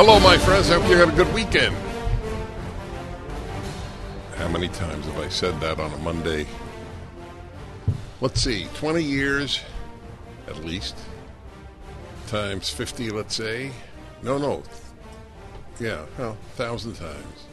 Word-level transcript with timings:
Hello, 0.00 0.20
my 0.20 0.38
friends. 0.38 0.70
I 0.70 0.74
hope 0.74 0.88
you 0.88 0.96
had 0.96 1.08
a 1.08 1.16
good 1.16 1.34
weekend. 1.34 1.74
How 4.36 4.46
many 4.46 4.68
times 4.68 5.04
have 5.06 5.18
I 5.18 5.28
said 5.28 5.60
that 5.60 5.80
on 5.80 5.92
a 5.92 5.98
Monday? 5.98 6.46
Let's 8.20 8.40
see, 8.40 8.68
20 8.74 9.02
years 9.02 9.60
at 10.46 10.64
least, 10.64 10.96
times 12.28 12.70
50, 12.70 13.10
let's 13.10 13.34
say. 13.34 13.72
No, 14.22 14.38
no. 14.38 14.62
Yeah, 15.80 16.06
well, 16.16 16.38
a 16.40 16.56
thousand 16.56 16.94
times. 16.94 17.46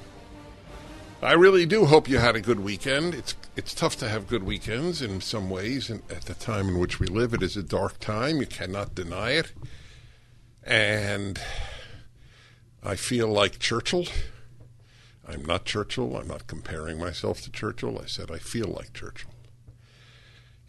I 1.24 1.34
really 1.34 1.66
do 1.66 1.86
hope 1.86 2.08
you 2.08 2.20
had 2.20 2.36
a 2.36 2.42
good 2.42 2.60
weekend. 2.60 3.16
It's 3.16 3.34
it's 3.56 3.74
tough 3.74 3.96
to 3.96 4.08
have 4.08 4.28
good 4.28 4.44
weekends 4.44 5.02
in 5.02 5.20
some 5.20 5.50
ways, 5.50 5.90
and 5.90 6.04
at 6.12 6.26
the 6.26 6.36
time 6.36 6.70
in 6.70 6.78
which 6.78 7.00
we 7.00 7.08
live, 7.08 7.34
it 7.34 7.42
is 7.42 7.58
a 7.58 7.64
dark 7.64 8.00
time. 8.00 8.40
You 8.40 8.46
cannot 8.46 8.94
deny 8.94 9.32
it. 9.32 9.52
And 10.64 11.40
I 12.88 12.96
feel 12.96 13.28
like 13.28 13.58
Churchill. 13.58 14.06
I'm 15.28 15.44
not 15.44 15.66
Churchill. 15.66 16.16
I'm 16.16 16.28
not 16.28 16.46
comparing 16.46 17.00
myself 17.00 17.42
to 17.42 17.52
Churchill. 17.52 18.00
I 18.00 18.06
said 18.06 18.30
I 18.30 18.38
feel 18.38 18.68
like 18.68 18.94
Churchill. 18.94 19.32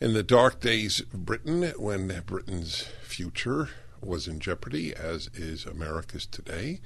In 0.01 0.15
the 0.15 0.23
dark 0.23 0.59
days 0.59 1.01
of 1.01 1.27
Britain, 1.27 1.75
when 1.77 2.09
Britain's 2.25 2.89
future 3.03 3.69
was 4.01 4.27
in 4.27 4.41
jeopardy, 4.41 4.97
as 4.97 5.29
is 5.35 5.67
America's 5.67 6.25
today, 6.25 6.81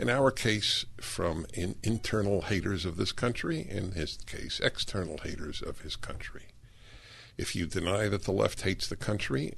in 0.00 0.10
our 0.10 0.32
case, 0.32 0.84
from 1.00 1.46
in 1.54 1.76
internal 1.84 2.42
haters 2.42 2.84
of 2.84 2.96
this 2.96 3.12
country, 3.12 3.64
in 3.70 3.92
his 3.92 4.16
case, 4.26 4.58
external 4.58 5.18
haters 5.18 5.62
of 5.62 5.82
his 5.82 5.94
country. 5.94 6.46
If 7.38 7.54
you 7.54 7.66
deny 7.66 8.08
that 8.08 8.24
the 8.24 8.32
left 8.32 8.62
hates 8.62 8.88
the 8.88 8.96
country, 8.96 9.54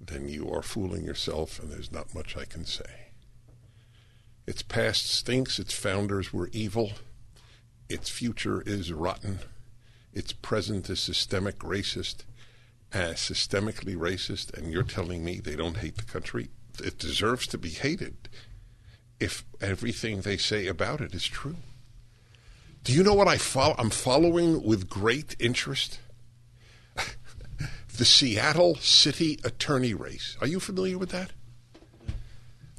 then 0.00 0.30
you 0.30 0.50
are 0.50 0.62
fooling 0.62 1.04
yourself, 1.04 1.60
and 1.62 1.70
there's 1.70 1.92
not 1.92 2.14
much 2.14 2.34
I 2.34 2.46
can 2.46 2.64
say. 2.64 3.11
Its 4.46 4.62
past 4.62 5.08
stinks, 5.08 5.58
its 5.58 5.72
founders 5.72 6.32
were 6.32 6.50
evil, 6.52 6.92
its 7.88 8.10
future 8.10 8.62
is 8.62 8.92
rotten, 8.92 9.38
its 10.12 10.32
present 10.32 10.90
is 10.90 11.00
systemic 11.00 11.58
racist, 11.60 12.24
uh, 12.92 13.14
systemically 13.14 13.96
racist, 13.96 14.52
and 14.52 14.72
you're 14.72 14.82
telling 14.82 15.24
me 15.24 15.38
they 15.38 15.56
don't 15.56 15.78
hate 15.78 15.96
the 15.96 16.04
country? 16.04 16.48
It 16.82 16.98
deserves 16.98 17.46
to 17.48 17.58
be 17.58 17.70
hated 17.70 18.28
if 19.20 19.44
everything 19.60 20.22
they 20.22 20.36
say 20.36 20.66
about 20.66 21.00
it 21.00 21.14
is 21.14 21.24
true. 21.24 21.56
Do 22.84 22.92
you 22.92 23.04
know 23.04 23.14
what 23.14 23.28
I 23.28 23.38
follow? 23.38 23.76
I'm 23.78 23.90
following 23.90 24.64
with 24.64 24.88
great 24.88 25.36
interest 25.38 26.00
the 27.96 28.04
Seattle 28.04 28.74
City 28.76 29.38
Attorney 29.44 29.94
race. 29.94 30.36
Are 30.40 30.48
you 30.48 30.58
familiar 30.58 30.98
with 30.98 31.10
that? 31.10 31.30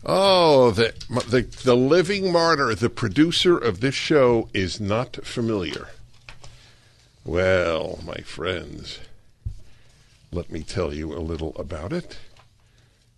Oh, 0.06 0.72
the, 0.72 0.94
the, 1.30 1.42
the 1.64 1.76
living 1.76 2.32
martyr, 2.32 2.76
the 2.76 2.90
producer 2.90 3.58
of 3.58 3.80
this 3.80 3.96
show, 3.96 4.50
is 4.54 4.82
not 4.82 5.26
familiar. 5.26 5.88
Well, 7.24 8.00
my 8.06 8.18
friends, 8.18 9.00
let 10.30 10.52
me 10.52 10.62
tell 10.62 10.94
you 10.94 11.14
a 11.14 11.24
little 11.24 11.56
about 11.56 11.94
it 11.94 12.18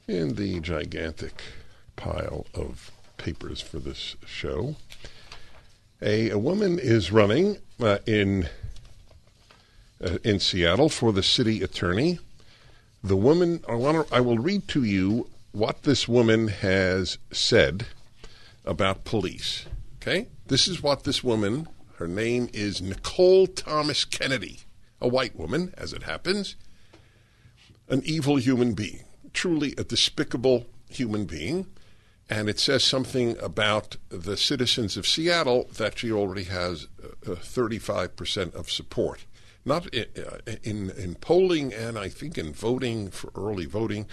in 0.07 0.35
the 0.35 0.59
gigantic 0.59 1.41
pile 1.95 2.45
of 2.53 2.91
papers 3.17 3.61
for 3.61 3.79
this 3.79 4.15
show. 4.23 4.75
A, 6.03 6.29
a 6.29 6.37
woman 6.37 6.77
is 6.77 7.11
running 7.11 7.57
uh, 7.81 7.97
in 8.05 8.47
uh, 10.03 10.17
in 10.23 10.39
Seattle 10.39 10.89
for 10.89 11.11
the 11.11 11.23
city 11.23 11.63
attorney. 11.63 12.19
The 13.03 13.15
woman, 13.15 13.63
I 13.67 13.73
want 13.73 14.11
I 14.11 14.19
will 14.19 14.37
read 14.37 14.67
to 14.67 14.83
you 14.83 15.29
what 15.55 15.83
this 15.83 16.05
woman 16.05 16.49
has 16.49 17.17
said 17.31 17.85
about 18.65 19.05
police. 19.05 19.65
Okay? 20.01 20.27
This 20.47 20.67
is 20.67 20.83
what 20.83 21.05
this 21.05 21.23
woman, 21.23 21.69
her 21.95 22.09
name 22.09 22.49
is 22.53 22.81
Nicole 22.81 23.47
Thomas 23.47 24.03
Kennedy, 24.03 24.59
a 24.99 25.07
white 25.07 25.37
woman, 25.37 25.73
as 25.77 25.93
it 25.93 26.03
happens, 26.03 26.57
an 27.87 28.01
evil 28.03 28.35
human 28.35 28.73
being, 28.73 29.05
truly 29.31 29.73
a 29.77 29.85
despicable 29.85 30.65
human 30.89 31.23
being. 31.23 31.67
And 32.29 32.49
it 32.49 32.59
says 32.59 32.83
something 32.83 33.37
about 33.39 33.95
the 34.09 34.35
citizens 34.35 34.97
of 34.97 35.07
Seattle 35.07 35.69
that 35.77 35.99
she 35.99 36.11
already 36.11 36.45
has 36.45 36.87
uh, 37.01 37.29
35% 37.29 38.53
of 38.55 38.69
support. 38.69 39.25
Not 39.63 39.87
in, 39.93 40.05
uh, 40.17 40.51
in, 40.63 40.89
in 40.91 41.15
polling 41.15 41.73
and 41.73 41.97
I 41.97 42.09
think 42.09 42.37
in 42.37 42.51
voting 42.51 43.09
for 43.09 43.31
early 43.35 43.65
voting 43.65 44.07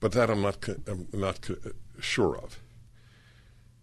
but 0.00 0.12
that 0.12 0.30
I'm 0.30 0.42
not 0.42 0.66
I'm 0.88 1.06
not 1.12 1.48
sure 2.00 2.36
of. 2.36 2.58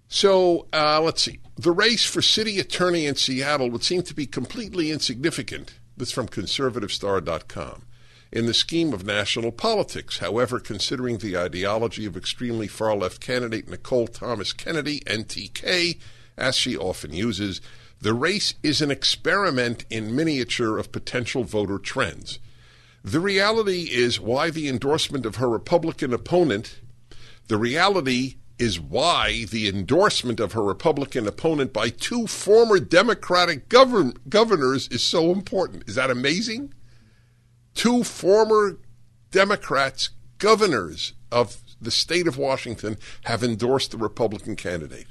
So 0.09 0.67
uh, 0.73 1.01
let's 1.01 1.21
see. 1.21 1.39
The 1.57 1.71
race 1.71 2.05
for 2.05 2.21
city 2.21 2.59
attorney 2.59 3.05
in 3.05 3.15
Seattle 3.15 3.69
would 3.71 3.83
seem 3.83 4.03
to 4.03 4.13
be 4.13 4.25
completely 4.25 4.91
insignificant. 4.91 5.79
This 5.95 6.11
from 6.11 6.27
conservativestar.com. 6.27 7.83
In 8.31 8.45
the 8.45 8.53
scheme 8.53 8.93
of 8.93 9.05
national 9.05 9.51
politics, 9.51 10.19
however, 10.19 10.59
considering 10.59 11.17
the 11.17 11.37
ideology 11.37 12.05
of 12.05 12.17
extremely 12.17 12.67
far 12.67 12.95
left 12.95 13.21
candidate 13.21 13.69
Nicole 13.69 14.07
Thomas 14.07 14.51
Kennedy, 14.51 14.99
NTK, 15.01 15.97
as 16.37 16.55
she 16.55 16.77
often 16.77 17.13
uses, 17.13 17.61
the 18.01 18.13
race 18.13 18.53
is 18.61 18.81
an 18.81 18.91
experiment 18.91 19.85
in 19.89 20.15
miniature 20.15 20.77
of 20.77 20.91
potential 20.91 21.43
voter 21.45 21.79
trends. 21.79 22.39
The 23.07 23.21
reality 23.21 23.83
is 23.83 24.19
why 24.19 24.49
the 24.49 24.67
endorsement 24.67 25.25
of 25.25 25.37
her 25.37 25.47
Republican 25.47 26.11
opponent, 26.11 26.81
the 27.47 27.57
reality 27.57 28.35
is 28.59 28.81
why 28.81 29.45
the 29.45 29.69
endorsement 29.69 30.41
of 30.41 30.51
her 30.51 30.61
Republican 30.61 31.25
opponent 31.25 31.71
by 31.71 31.87
two 31.87 32.27
former 32.27 32.81
Democratic 32.81 33.69
govern- 33.69 34.15
governors 34.27 34.89
is 34.89 35.03
so 35.03 35.31
important. 35.31 35.85
Is 35.87 35.95
that 35.95 36.11
amazing? 36.11 36.73
Two 37.73 38.03
former 38.03 38.77
Democrats, 39.31 40.09
governors 40.37 41.13
of 41.31 41.61
the 41.79 41.91
state 41.91 42.27
of 42.27 42.37
Washington, 42.37 42.97
have 43.23 43.41
endorsed 43.41 43.91
the 43.91 43.97
Republican 43.97 44.57
candidate. 44.57 45.07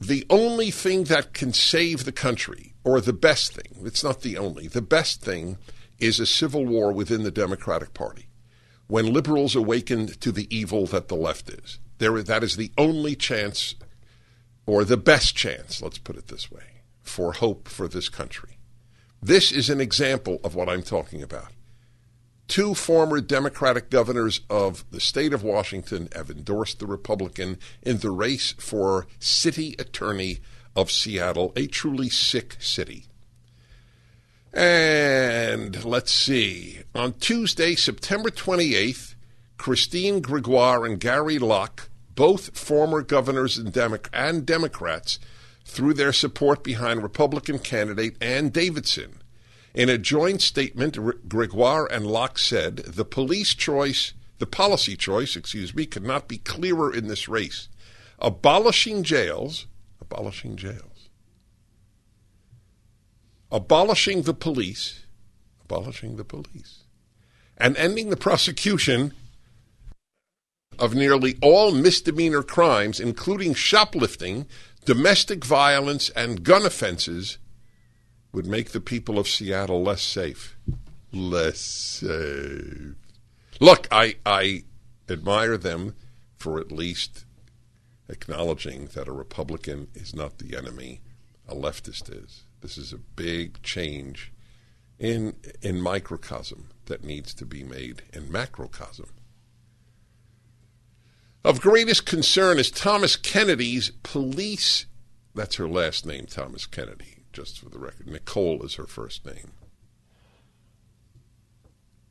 The 0.00 0.24
only 0.30 0.70
thing 0.70 1.04
that 1.04 1.34
can 1.34 1.52
save 1.52 2.04
the 2.04 2.12
country, 2.12 2.74
or 2.84 3.00
the 3.00 3.12
best 3.12 3.54
thing, 3.54 3.84
it's 3.84 4.04
not 4.04 4.20
the 4.20 4.38
only, 4.38 4.68
the 4.68 4.82
best 4.82 5.20
thing 5.20 5.58
is 6.04 6.20
a 6.20 6.26
civil 6.26 6.66
war 6.66 6.92
within 6.92 7.22
the 7.22 7.30
Democratic 7.30 7.94
Party. 7.94 8.26
When 8.86 9.12
liberals 9.12 9.56
awakened 9.56 10.20
to 10.20 10.30
the 10.30 10.54
evil 10.54 10.86
that 10.86 11.08
the 11.08 11.14
left 11.14 11.48
is, 11.48 11.78
there, 11.96 12.22
that 12.22 12.44
is 12.44 12.56
the 12.56 12.72
only 12.76 13.16
chance, 13.16 13.74
or 14.66 14.84
the 14.84 14.98
best 14.98 15.34
chance, 15.34 15.80
let's 15.80 15.96
put 15.96 16.16
it 16.16 16.28
this 16.28 16.50
way, 16.50 16.82
for 17.02 17.32
hope 17.32 17.68
for 17.68 17.88
this 17.88 18.10
country. 18.10 18.58
This 19.22 19.50
is 19.50 19.70
an 19.70 19.80
example 19.80 20.40
of 20.44 20.54
what 20.54 20.68
I'm 20.68 20.82
talking 20.82 21.22
about. 21.22 21.48
Two 22.46 22.74
former 22.74 23.22
Democratic 23.22 23.88
governors 23.88 24.42
of 24.50 24.84
the 24.90 25.00
state 25.00 25.32
of 25.32 25.42
Washington 25.42 26.10
have 26.14 26.28
endorsed 26.28 26.78
the 26.78 26.86
Republican 26.86 27.58
in 27.82 28.00
the 28.00 28.10
race 28.10 28.52
for 28.58 29.06
city 29.18 29.74
attorney 29.78 30.40
of 30.76 30.90
Seattle, 30.90 31.54
a 31.56 31.66
truly 31.66 32.10
sick 32.10 32.56
city. 32.60 33.06
And 34.54 35.84
let's 35.84 36.12
see. 36.12 36.78
On 36.94 37.12
Tuesday, 37.14 37.74
September 37.74 38.30
28th, 38.30 39.16
Christine 39.58 40.20
Gregoire 40.20 40.86
and 40.86 41.00
Gary 41.00 41.40
Locke, 41.40 41.88
both 42.14 42.56
former 42.56 43.02
governors 43.02 43.58
and, 43.58 43.72
Demo- 43.72 43.98
and 44.12 44.46
Democrats, 44.46 45.18
threw 45.64 45.92
their 45.92 46.12
support 46.12 46.62
behind 46.62 47.02
Republican 47.02 47.58
candidate 47.58 48.16
Ann 48.22 48.50
Davidson. 48.50 49.20
In 49.74 49.88
a 49.88 49.98
joint 49.98 50.40
statement, 50.40 51.28
Gregoire 51.28 51.88
and 51.90 52.06
Locke 52.06 52.38
said 52.38 52.76
the 52.76 53.04
police 53.04 53.56
choice, 53.56 54.12
the 54.38 54.46
policy 54.46 54.96
choice, 54.96 55.34
excuse 55.34 55.74
me, 55.74 55.84
could 55.84 56.04
not 56.04 56.28
be 56.28 56.38
clearer 56.38 56.94
in 56.94 57.08
this 57.08 57.26
race. 57.26 57.68
Abolishing 58.20 59.02
jails, 59.02 59.66
abolishing 60.00 60.54
jails 60.54 60.93
abolishing 63.54 64.22
the 64.22 64.34
police, 64.34 65.04
abolishing 65.64 66.16
the 66.16 66.24
police, 66.24 66.82
and 67.56 67.76
ending 67.76 68.10
the 68.10 68.16
prosecution 68.16 69.14
of 70.76 70.92
nearly 70.92 71.36
all 71.40 71.70
misdemeanor 71.70 72.42
crimes, 72.42 72.98
including 72.98 73.54
shoplifting, 73.54 74.44
domestic 74.84 75.44
violence, 75.44 76.10
and 76.10 76.42
gun 76.42 76.66
offenses, 76.66 77.38
would 78.32 78.44
make 78.44 78.70
the 78.70 78.80
people 78.80 79.20
of 79.20 79.28
Seattle 79.28 79.84
less 79.84 80.02
safe. 80.02 80.56
Less 81.12 81.60
safe. 81.60 82.96
Look, 83.60 83.86
I, 83.92 84.16
I 84.26 84.64
admire 85.08 85.56
them 85.56 85.94
for 86.36 86.58
at 86.58 86.72
least 86.72 87.24
acknowledging 88.08 88.86
that 88.94 89.06
a 89.06 89.12
Republican 89.12 89.86
is 89.94 90.12
not 90.12 90.38
the 90.38 90.56
enemy, 90.56 91.02
a 91.46 91.54
leftist 91.54 92.10
is. 92.12 92.43
This 92.64 92.78
is 92.78 92.94
a 92.94 92.98
big 92.98 93.62
change 93.62 94.32
in 94.98 95.36
in 95.60 95.82
microcosm 95.82 96.70
that 96.86 97.04
needs 97.04 97.34
to 97.34 97.44
be 97.44 97.62
made 97.62 98.04
in 98.14 98.32
macrocosm. 98.32 99.10
Of 101.44 101.60
greatest 101.60 102.06
concern 102.06 102.58
is 102.58 102.70
Thomas 102.70 103.16
Kennedy's 103.16 103.90
police. 104.02 104.86
That's 105.34 105.56
her 105.56 105.68
last 105.68 106.06
name, 106.06 106.24
Thomas 106.24 106.64
Kennedy, 106.64 107.24
just 107.34 107.58
for 107.58 107.68
the 107.68 107.78
record. 107.78 108.06
Nicole 108.06 108.62
is 108.62 108.76
her 108.76 108.86
first 108.86 109.26
name. 109.26 109.52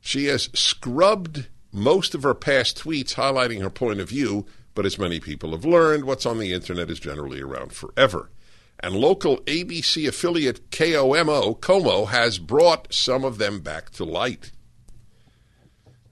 She 0.00 0.26
has 0.26 0.50
scrubbed 0.54 1.48
most 1.72 2.14
of 2.14 2.22
her 2.22 2.32
past 2.32 2.78
tweets 2.78 3.14
highlighting 3.14 3.60
her 3.60 3.70
point 3.70 3.98
of 3.98 4.08
view, 4.08 4.46
but 4.76 4.86
as 4.86 5.00
many 5.00 5.18
people 5.18 5.50
have 5.50 5.64
learned, 5.64 6.04
what's 6.04 6.24
on 6.24 6.38
the 6.38 6.52
internet 6.52 6.90
is 6.90 7.00
generally 7.00 7.40
around 7.40 7.72
forever. 7.72 8.30
And 8.84 8.94
local 8.94 9.38
ABC 9.44 10.06
affiliate 10.06 10.70
KOMO, 10.70 11.58
Como 11.58 12.04
has 12.04 12.38
brought 12.38 12.92
some 12.92 13.24
of 13.24 13.38
them 13.38 13.60
back 13.60 13.88
to 13.92 14.04
light. 14.04 14.52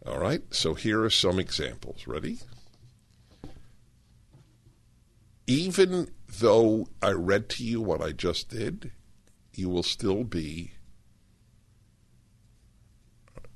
All 0.07 0.19
right, 0.19 0.43
so 0.55 0.73
here 0.73 1.03
are 1.03 1.11
some 1.11 1.39
examples. 1.39 2.07
Ready? 2.07 2.39
Even 5.47 6.13
though 6.41 6.89
I 7.03 7.11
read 7.11 7.51
to 7.51 7.63
you 7.63 7.83
what 7.83 8.01
I 8.01 8.13
just 8.13 8.49
did, 8.49 8.93
you 9.53 9.69
will 9.69 9.83
still 9.83 10.25
be 10.25 10.73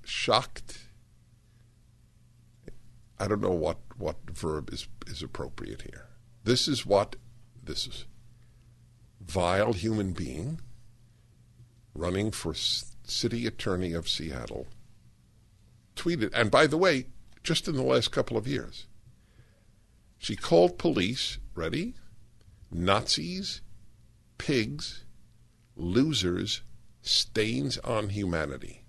shocked. 0.05 0.89
I 3.19 3.29
don't 3.29 3.41
know 3.41 3.49
what, 3.49 3.79
what 3.97 4.19
verb 4.29 4.69
is, 4.75 4.89
is 5.07 5.23
appropriate 5.23 5.81
here. 5.91 6.09
This 6.45 6.69
is 6.69 6.85
what 6.85 7.17
this 7.65 7.87
is 7.87 8.05
vile 9.27 9.73
human 9.73 10.13
being 10.13 10.61
running 11.95 12.31
for 12.31 12.55
city 12.55 13.47
attorney 13.47 13.93
of 13.93 14.09
Seattle 14.09 14.67
tweeted, 15.97 16.31
and 16.35 16.51
by 16.51 16.67
the 16.67 16.77
way, 16.77 17.07
just 17.43 17.67
in 17.67 17.75
the 17.75 17.83
last 17.83 18.13
couple 18.13 18.37
of 18.37 18.47
years, 18.47 18.87
she 20.19 20.37
called 20.37 20.79
police, 20.79 21.39
ready? 21.55 21.95
Nazis, 22.71 23.63
pigs, 24.39 25.05
losers, 25.75 26.63
stains 27.01 27.79
on 27.79 28.11
humanity. 28.11 28.85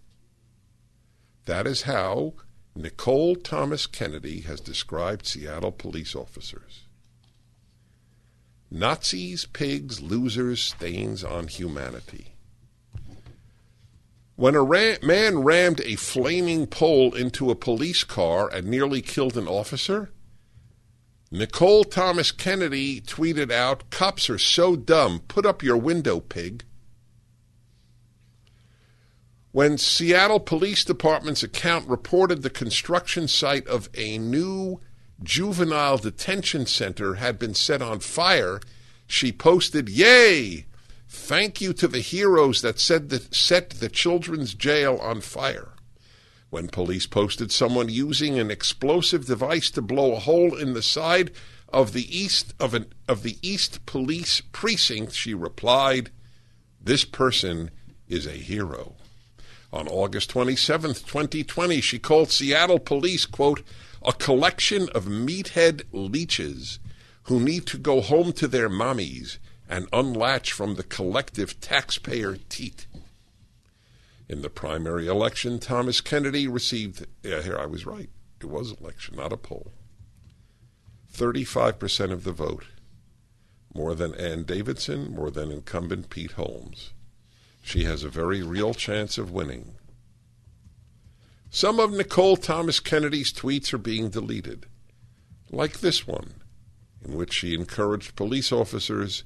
That 1.46 1.66
is 1.66 1.84
how 1.84 2.34
Nicole 2.76 3.36
Thomas 3.36 3.88
Kennedy 3.88 4.42
has 4.42 4.60
described 4.60 5.26
Seattle 5.26 5.72
police 5.72 6.16
officers. 6.16 6.87
Nazis, 8.70 9.46
pigs, 9.46 10.02
losers, 10.02 10.62
stains 10.62 11.24
on 11.24 11.48
humanity. 11.48 12.34
When 14.36 14.56
a 14.56 14.62
ra- 14.62 14.98
man 15.02 15.40
rammed 15.40 15.82
a 15.82 15.96
flaming 15.96 16.68
pole 16.68 17.16
into 17.16 17.50
a 17.50 17.56
police 17.56 18.04
car 18.04 18.50
and 18.54 18.68
nearly 18.68 19.02
killed 19.02 19.38
an 19.38 19.48
officer, 19.48 20.12
Nicole 21.32 21.84
Thomas 21.84 22.32
Kennedy 22.32 23.02
tweeted 23.02 23.52
out, 23.52 23.90
Cops 23.90 24.30
are 24.30 24.38
so 24.38 24.76
dumb. 24.76 25.22
Put 25.28 25.46
up 25.46 25.64
your 25.64 25.78
window, 25.78 26.20
pig. 26.20 26.64
When 29.52 29.78
Seattle 29.78 30.40
Police 30.40 30.86
Department's 30.86 31.42
account 31.42 31.88
reported 31.90 32.44
the 32.44 32.50
construction 32.50 33.28
site 33.28 33.68
of 33.68 33.90
a 33.96 34.20
new 34.20 34.80
juvenile 35.24 35.98
detention 35.98 36.66
center 36.66 37.16
had 37.16 37.40
been 37.40 37.54
set 37.54 37.82
on 37.82 38.00
fire, 38.00 38.60
she 39.08 39.32
posted, 39.32 39.90
Yay! 39.90 40.66
Thank 41.10 41.62
you 41.62 41.74
to 41.74 41.88
the 41.88 42.00
heroes 42.00 42.62
that 42.62 42.80
set 42.80 43.10
the 43.10 43.90
children's 43.90 44.54
jail 44.54 44.98
on 45.02 45.22
fire. 45.22 45.74
When 46.50 46.68
police 46.68 47.08
posted 47.08 47.52
someone 47.52 47.90
using 47.90 48.38
an 48.40 48.52
explosive 48.52 49.26
device 49.26 49.70
to 49.72 49.82
blow 49.82 50.14
a 50.14 50.20
hole 50.20 50.56
in 50.56 50.74
the 50.74 50.82
side 50.82 51.32
of 51.70 51.94
the 51.94 52.18
east 52.18 52.54
of 52.60 52.74
an 52.74 52.94
of 53.08 53.24
the 53.24 53.38
East 53.42 53.86
Police 53.86 54.42
precinct, 54.52 55.14
she 55.14 55.34
replied, 55.34 56.12
"This 56.82 57.04
person 57.04 57.72
is 58.08 58.26
a 58.26 58.32
hero." 58.32 58.96
On 59.74 59.88
August 59.88 60.30
27, 60.30 60.94
2020, 60.94 61.82
she 61.82 62.00
called 62.00 62.32
Seattle 62.32 62.80
police, 62.80 63.26
quote, 63.26 63.64
a 64.08 64.14
collection 64.14 64.88
of 64.96 65.04
meathead 65.04 65.84
leeches 65.92 66.80
who 67.24 67.42
need 67.42 67.66
to 67.66 67.78
go 67.78 68.00
home 68.00 68.32
to 68.32 68.48
their 68.48 68.70
mommies 68.70 69.38
and 69.68 69.86
unlatch 69.92 70.54
from 70.54 70.76
the 70.76 70.84
collective 70.84 71.60
taxpayer 71.60 72.38
teat. 72.48 72.88
In 74.30 74.42
the 74.42 74.50
primary 74.50 75.08
election, 75.08 75.60
Thomas 75.60 76.00
Kennedy 76.00 76.48
received, 76.48 77.06
yeah, 77.22 77.42
here 77.42 77.58
I 77.60 77.66
was 77.66 77.86
right, 77.86 78.10
it 78.40 78.46
was 78.46 78.72
election, 78.80 79.18
not 79.18 79.34
a 79.34 79.38
poll, 79.38 79.74
35% 81.14 82.12
of 82.12 82.24
the 82.24 82.32
vote, 82.32 82.64
more 83.74 83.94
than 83.94 84.16
Ann 84.16 84.44
Davidson, 84.44 85.14
more 85.14 85.30
than 85.30 85.52
incumbent 85.52 86.10
Pete 86.10 86.32
Holmes. 86.32 86.94
She 87.62 87.84
has 87.84 88.06
a 88.06 88.10
very 88.10 88.42
real 88.42 88.74
chance 88.74 89.18
of 89.18 89.32
winning. 89.32 89.77
Some 91.50 91.80
of 91.80 91.92
Nicole 91.92 92.38
Thomas 92.38 92.80
Kennedy's 92.80 93.32
tweets 93.32 93.74
are 93.74 93.78
being 93.78 94.10
deleted, 94.10 94.66
like 95.50 95.80
this 95.80 96.06
one, 96.06 96.34
in 97.04 97.16
which 97.16 97.34
she 97.34 97.54
encouraged 97.54 98.16
police 98.16 98.52
officers 98.52 99.24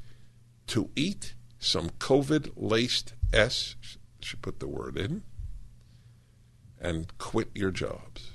to 0.67 0.89
eat 0.95 1.33
some 1.59 1.89
COVID 1.89 2.53
laced 2.55 3.13
S, 3.33 3.75
she 4.19 4.37
put 4.37 4.59
the 4.59 4.67
word 4.67 4.97
in, 4.97 5.23
and 6.79 7.17
quit 7.17 7.49
your 7.53 7.71
jobs. 7.71 8.31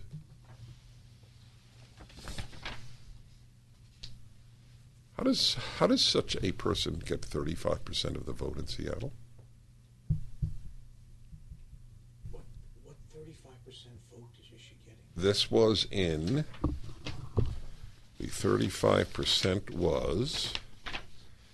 How 5.16 5.22
does, 5.22 5.56
how 5.78 5.86
does 5.86 6.02
such 6.02 6.36
a 6.42 6.52
person 6.52 7.00
get 7.04 7.22
35% 7.22 8.16
of 8.16 8.26
the 8.26 8.32
vote 8.32 8.58
in 8.58 8.66
Seattle? 8.66 9.12
This 15.16 15.50
was 15.50 15.86
in, 15.90 16.44
the 18.20 18.26
35% 18.26 19.70
was 19.70 20.52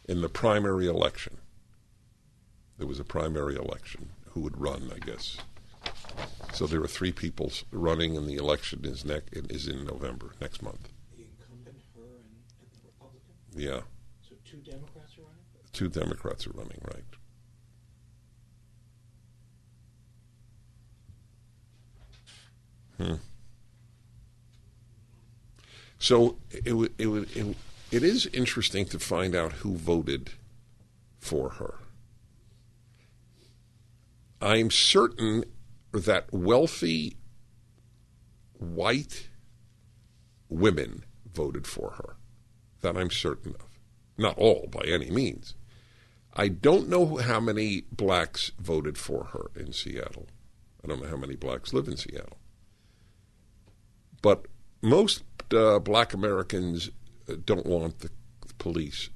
in 0.09 0.21
the 0.21 0.29
primary 0.29 0.89
election. 0.89 1.37
There 2.77 2.89
was 2.89 2.99
a 2.99 3.05
primary 3.05 3.55
election. 3.55 4.09
Who 4.31 4.41
would 4.41 4.61
run, 4.61 4.91
I 4.93 4.99
guess. 4.99 5.37
So 6.53 6.67
there 6.67 6.83
are 6.83 6.89
three 6.89 7.13
people 7.13 7.53
running, 7.71 8.17
and 8.17 8.27
the 8.27 8.35
election 8.37 8.85
is, 8.85 9.05
ne- 9.05 9.21
is 9.33 9.69
in 9.69 9.85
November, 9.85 10.33
next 10.41 10.63
month. 10.63 10.89
The 11.17 11.23
incumbent, 11.23 11.77
her, 11.95 12.03
and, 12.03 12.35
and 12.61 12.71
the 12.73 12.81
Republican? 12.89 13.35
Yeah. 13.55 13.83
So 14.29 14.35
two 14.45 14.57
Democrats 14.57 15.17
are 15.19 15.23
running? 15.23 15.45
Two 15.73 15.89
Democrats 15.89 16.47
are 16.49 16.53
running, 16.53 16.81
right. 16.85 17.05
Hmm. 22.99 23.15
So 26.03 26.39
it, 26.51 26.91
it, 26.99 27.29
it, 27.37 27.57
it 27.93 28.03
is 28.03 28.27
interesting 28.27 28.87
to 28.87 28.99
find 28.99 29.37
out 29.37 29.53
who 29.53 29.77
voted 29.77 30.33
for 31.21 31.51
her. 31.51 31.75
I'm 34.41 34.73
certain 34.73 35.45
that 35.93 36.33
wealthy 36.33 37.19
white 38.59 39.29
women 40.49 41.05
voted 41.33 41.69
for 41.69 41.93
her. 41.93 42.17
That 42.81 42.97
I'm 42.97 43.13
certain 43.13 43.55
of. 43.61 43.79
Not 44.19 44.37
all, 44.37 44.67
by 44.73 44.83
any 44.85 45.09
means. 45.09 45.55
I 46.35 46.49
don't 46.49 46.89
know 46.89 47.19
how 47.19 47.39
many 47.39 47.83
blacks 47.93 48.51
voted 48.59 48.99
for 48.99 49.27
her 49.27 49.53
in 49.55 49.73
Seattle. 49.73 50.27
I 50.83 50.89
don't 50.89 51.01
know 51.01 51.09
how 51.09 51.17
many 51.17 51.37
blacks 51.37 51.73
live 51.73 51.87
in 51.87 51.97
Seattle. 51.97 52.39
But 54.21 54.47
most 54.83 55.23
uh, 55.55 55.79
black 55.79 56.13
Americans 56.13 56.91
uh, 57.29 57.35
don't 57.45 57.67
want 57.67 58.01
the 58.01 58.11
police. 58.59 59.09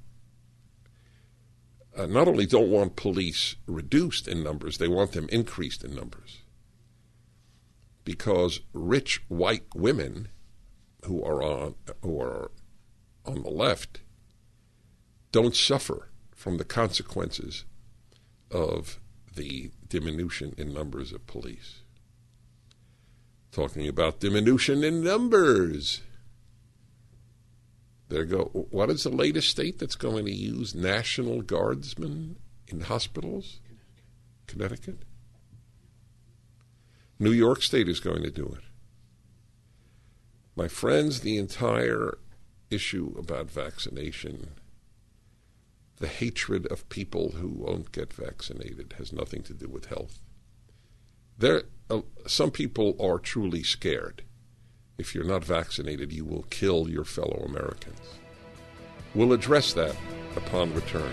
Uh, 1.96 2.06
not 2.06 2.28
only 2.28 2.46
don't 2.46 2.70
want 2.70 2.94
police 2.96 3.56
reduced 3.66 4.28
in 4.28 4.42
numbers, 4.42 4.78
they 4.78 4.88
want 4.88 5.12
them 5.12 5.28
increased 5.30 5.84
in 5.84 5.94
numbers. 5.94 6.42
because 8.04 8.60
rich 8.72 9.22
white 9.28 9.66
women 9.74 10.28
who 11.04 11.22
are 11.22 11.42
on 11.42 11.74
who 12.02 12.20
are 12.20 12.50
on 13.26 13.42
the 13.42 13.50
left 13.50 14.00
don't 15.32 15.56
suffer 15.56 16.08
from 16.34 16.56
the 16.56 16.64
consequences 16.64 17.64
of 18.50 19.00
the 19.34 19.70
diminution 19.88 20.54
in 20.56 20.72
numbers 20.72 21.12
of 21.12 21.26
police. 21.26 21.82
Talking 23.56 23.88
about 23.88 24.20
diminution 24.20 24.84
in 24.84 25.02
numbers. 25.02 26.02
There 28.10 28.26
go. 28.26 28.50
What 28.70 28.90
is 28.90 29.04
the 29.04 29.08
latest 29.08 29.48
state 29.48 29.78
that's 29.78 29.94
going 29.94 30.26
to 30.26 30.30
use 30.30 30.74
National 30.74 31.40
Guardsmen 31.40 32.36
in 32.68 32.82
hospitals? 32.82 33.60
Connecticut. 34.46 34.98
New 37.18 37.32
York 37.32 37.62
State 37.62 37.88
is 37.88 37.98
going 37.98 38.22
to 38.24 38.30
do 38.30 38.44
it. 38.58 38.64
My 40.54 40.68
friends, 40.68 41.20
the 41.20 41.38
entire 41.38 42.18
issue 42.70 43.14
about 43.18 43.50
vaccination, 43.50 44.50
the 45.96 46.08
hatred 46.08 46.66
of 46.66 46.90
people 46.90 47.30
who 47.36 47.48
won't 47.48 47.90
get 47.90 48.12
vaccinated, 48.12 48.96
has 48.98 49.14
nothing 49.14 49.42
to 49.44 49.54
do 49.54 49.66
with 49.66 49.86
health. 49.86 50.18
There, 51.38 51.62
some 52.26 52.50
people 52.50 52.96
are 53.00 53.18
truly 53.18 53.62
scared. 53.62 54.22
If 54.98 55.14
you're 55.14 55.24
not 55.24 55.44
vaccinated, 55.44 56.12
you 56.12 56.24
will 56.24 56.44
kill 56.44 56.88
your 56.88 57.04
fellow 57.04 57.44
Americans. 57.46 58.00
We'll 59.14 59.32
address 59.32 59.72
that 59.74 59.96
upon 60.36 60.74
return. 60.74 61.12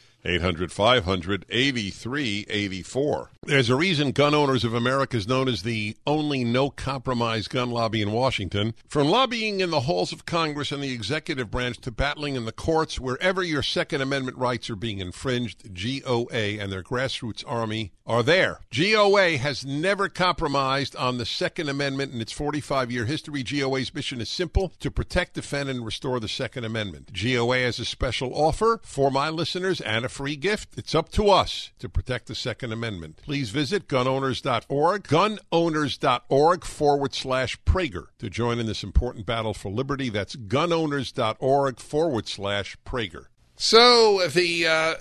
800 0.23 0.71
500 0.71 1.45
8384. 1.49 3.31
There's 3.47 3.71
a 3.71 3.75
reason 3.75 4.11
Gun 4.11 4.35
Owners 4.35 4.63
of 4.63 4.75
America 4.75 5.17
is 5.17 5.27
known 5.27 5.47
as 5.47 5.63
the 5.63 5.97
only 6.05 6.43
no 6.43 6.69
compromise 6.69 7.47
gun 7.47 7.71
lobby 7.71 7.99
in 7.99 8.11
Washington. 8.11 8.75
From 8.87 9.07
lobbying 9.07 9.61
in 9.61 9.71
the 9.71 9.79
halls 9.79 10.13
of 10.13 10.27
Congress 10.27 10.71
and 10.71 10.83
the 10.83 10.91
executive 10.91 11.49
branch 11.49 11.79
to 11.79 11.89
battling 11.89 12.35
in 12.35 12.45
the 12.45 12.51
courts, 12.51 12.99
wherever 12.99 13.41
your 13.41 13.63
Second 13.63 14.01
Amendment 14.01 14.37
rights 14.37 14.69
are 14.69 14.75
being 14.75 14.99
infringed, 14.99 15.73
GOA 15.73 16.59
and 16.61 16.71
their 16.71 16.83
grassroots 16.83 17.43
army 17.47 17.93
are 18.05 18.21
there. 18.21 18.59
GOA 18.71 19.37
has 19.37 19.65
never 19.65 20.07
compromised 20.07 20.95
on 20.95 21.17
the 21.17 21.25
Second 21.25 21.67
Amendment 21.67 22.13
in 22.13 22.21
its 22.21 22.31
45 22.31 22.91
year 22.91 23.05
history. 23.05 23.41
GOA's 23.41 23.91
mission 23.91 24.21
is 24.21 24.29
simple 24.29 24.71
to 24.81 24.91
protect, 24.91 25.33
defend, 25.33 25.67
and 25.67 25.83
restore 25.83 26.19
the 26.19 26.27
Second 26.27 26.63
Amendment. 26.63 27.11
GOA 27.13 27.57
has 27.59 27.79
a 27.79 27.85
special 27.85 28.35
offer 28.35 28.81
for 28.83 29.09
my 29.09 29.29
listeners 29.29 29.81
and 29.81 30.05
a 30.05 30.09
free 30.09 30.35
gift. 30.35 30.77
It's 30.77 30.93
up 30.93 31.09
to 31.13 31.31
us 31.31 31.71
to 31.79 31.89
protect 31.89 32.27
the 32.27 32.35
Second 32.35 32.71
Amendment. 32.71 33.19
Please 33.31 33.49
visit 33.49 33.87
gunowners.org, 33.87 35.03
gunowners.org 35.03 36.65
forward 36.65 37.13
slash 37.13 37.57
Prager 37.63 38.07
to 38.19 38.29
join 38.29 38.59
in 38.59 38.65
this 38.65 38.83
important 38.83 39.25
battle 39.25 39.53
for 39.53 39.71
liberty. 39.71 40.09
That's 40.09 40.35
gunowners.org 40.35 41.79
forward 41.79 42.27
slash 42.27 42.75
Prager. 42.85 43.27
So 43.55 44.27
the 44.27 44.67
uh, 44.67 44.95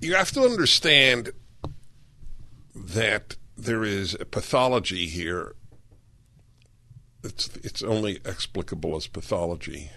you 0.00 0.16
have 0.16 0.32
to 0.32 0.40
understand 0.40 1.30
that 2.74 3.36
there 3.56 3.84
is 3.84 4.16
a 4.18 4.24
pathology 4.24 5.06
here. 5.06 5.54
It's 7.22 7.50
it's 7.62 7.84
only 7.84 8.16
explicable 8.24 8.96
as 8.96 9.06
pathology 9.06 9.92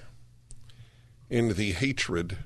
in 1.28 1.56
the 1.56 1.72
hatred 1.72 2.38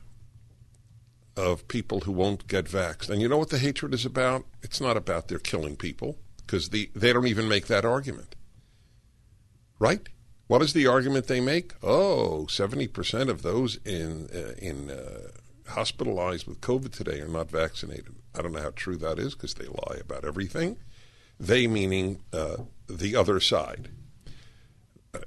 of 1.36 1.68
people 1.68 2.02
who 2.02 2.12
won't 2.12 2.48
get 2.48 2.66
vaxxed. 2.66 3.10
And 3.10 3.22
you 3.22 3.30
know 3.30 3.38
what 3.38 3.50
the 3.50 3.60
hatred 3.60 3.94
is 3.94 4.06
about? 4.06 4.46
It's 4.62 4.82
not 4.82 4.98
about 4.98 5.28
they're 5.28 5.40
killing 5.40 5.76
people 5.76 6.18
because 6.38 6.70
the, 6.70 6.90
they 6.96 7.14
don't 7.14 7.28
even 7.28 7.48
make 7.48 7.68
that 7.68 7.86
argument. 7.86 8.36
Right? 9.80 10.08
What 10.48 10.62
is 10.62 10.74
the 10.74 10.88
argument 10.88 11.28
they 11.28 11.40
make? 11.40 11.74
Oh, 11.82 12.46
70% 12.50 13.30
of 13.30 13.42
those 13.42 13.78
in, 13.86 14.28
uh, 14.34 14.54
in 14.58 14.92
uh, 14.92 15.30
hospitalized 15.68 16.48
with 16.48 16.62
COVID 16.62 16.92
today 16.92 17.22
are 17.22 17.28
not 17.28 17.50
vaccinated. 17.50 18.16
I 18.36 18.42
don't 18.42 18.52
know 18.52 18.62
how 18.62 18.74
true 18.76 18.98
that 18.98 19.18
is 19.18 19.34
because 19.34 19.54
they 19.54 19.66
lie 19.66 19.98
about 20.00 20.26
everything. 20.26 20.78
They 21.40 21.68
meaning 21.68 22.22
uh, 22.32 22.58
the 22.88 23.16
other 23.16 23.40
side, 23.40 23.90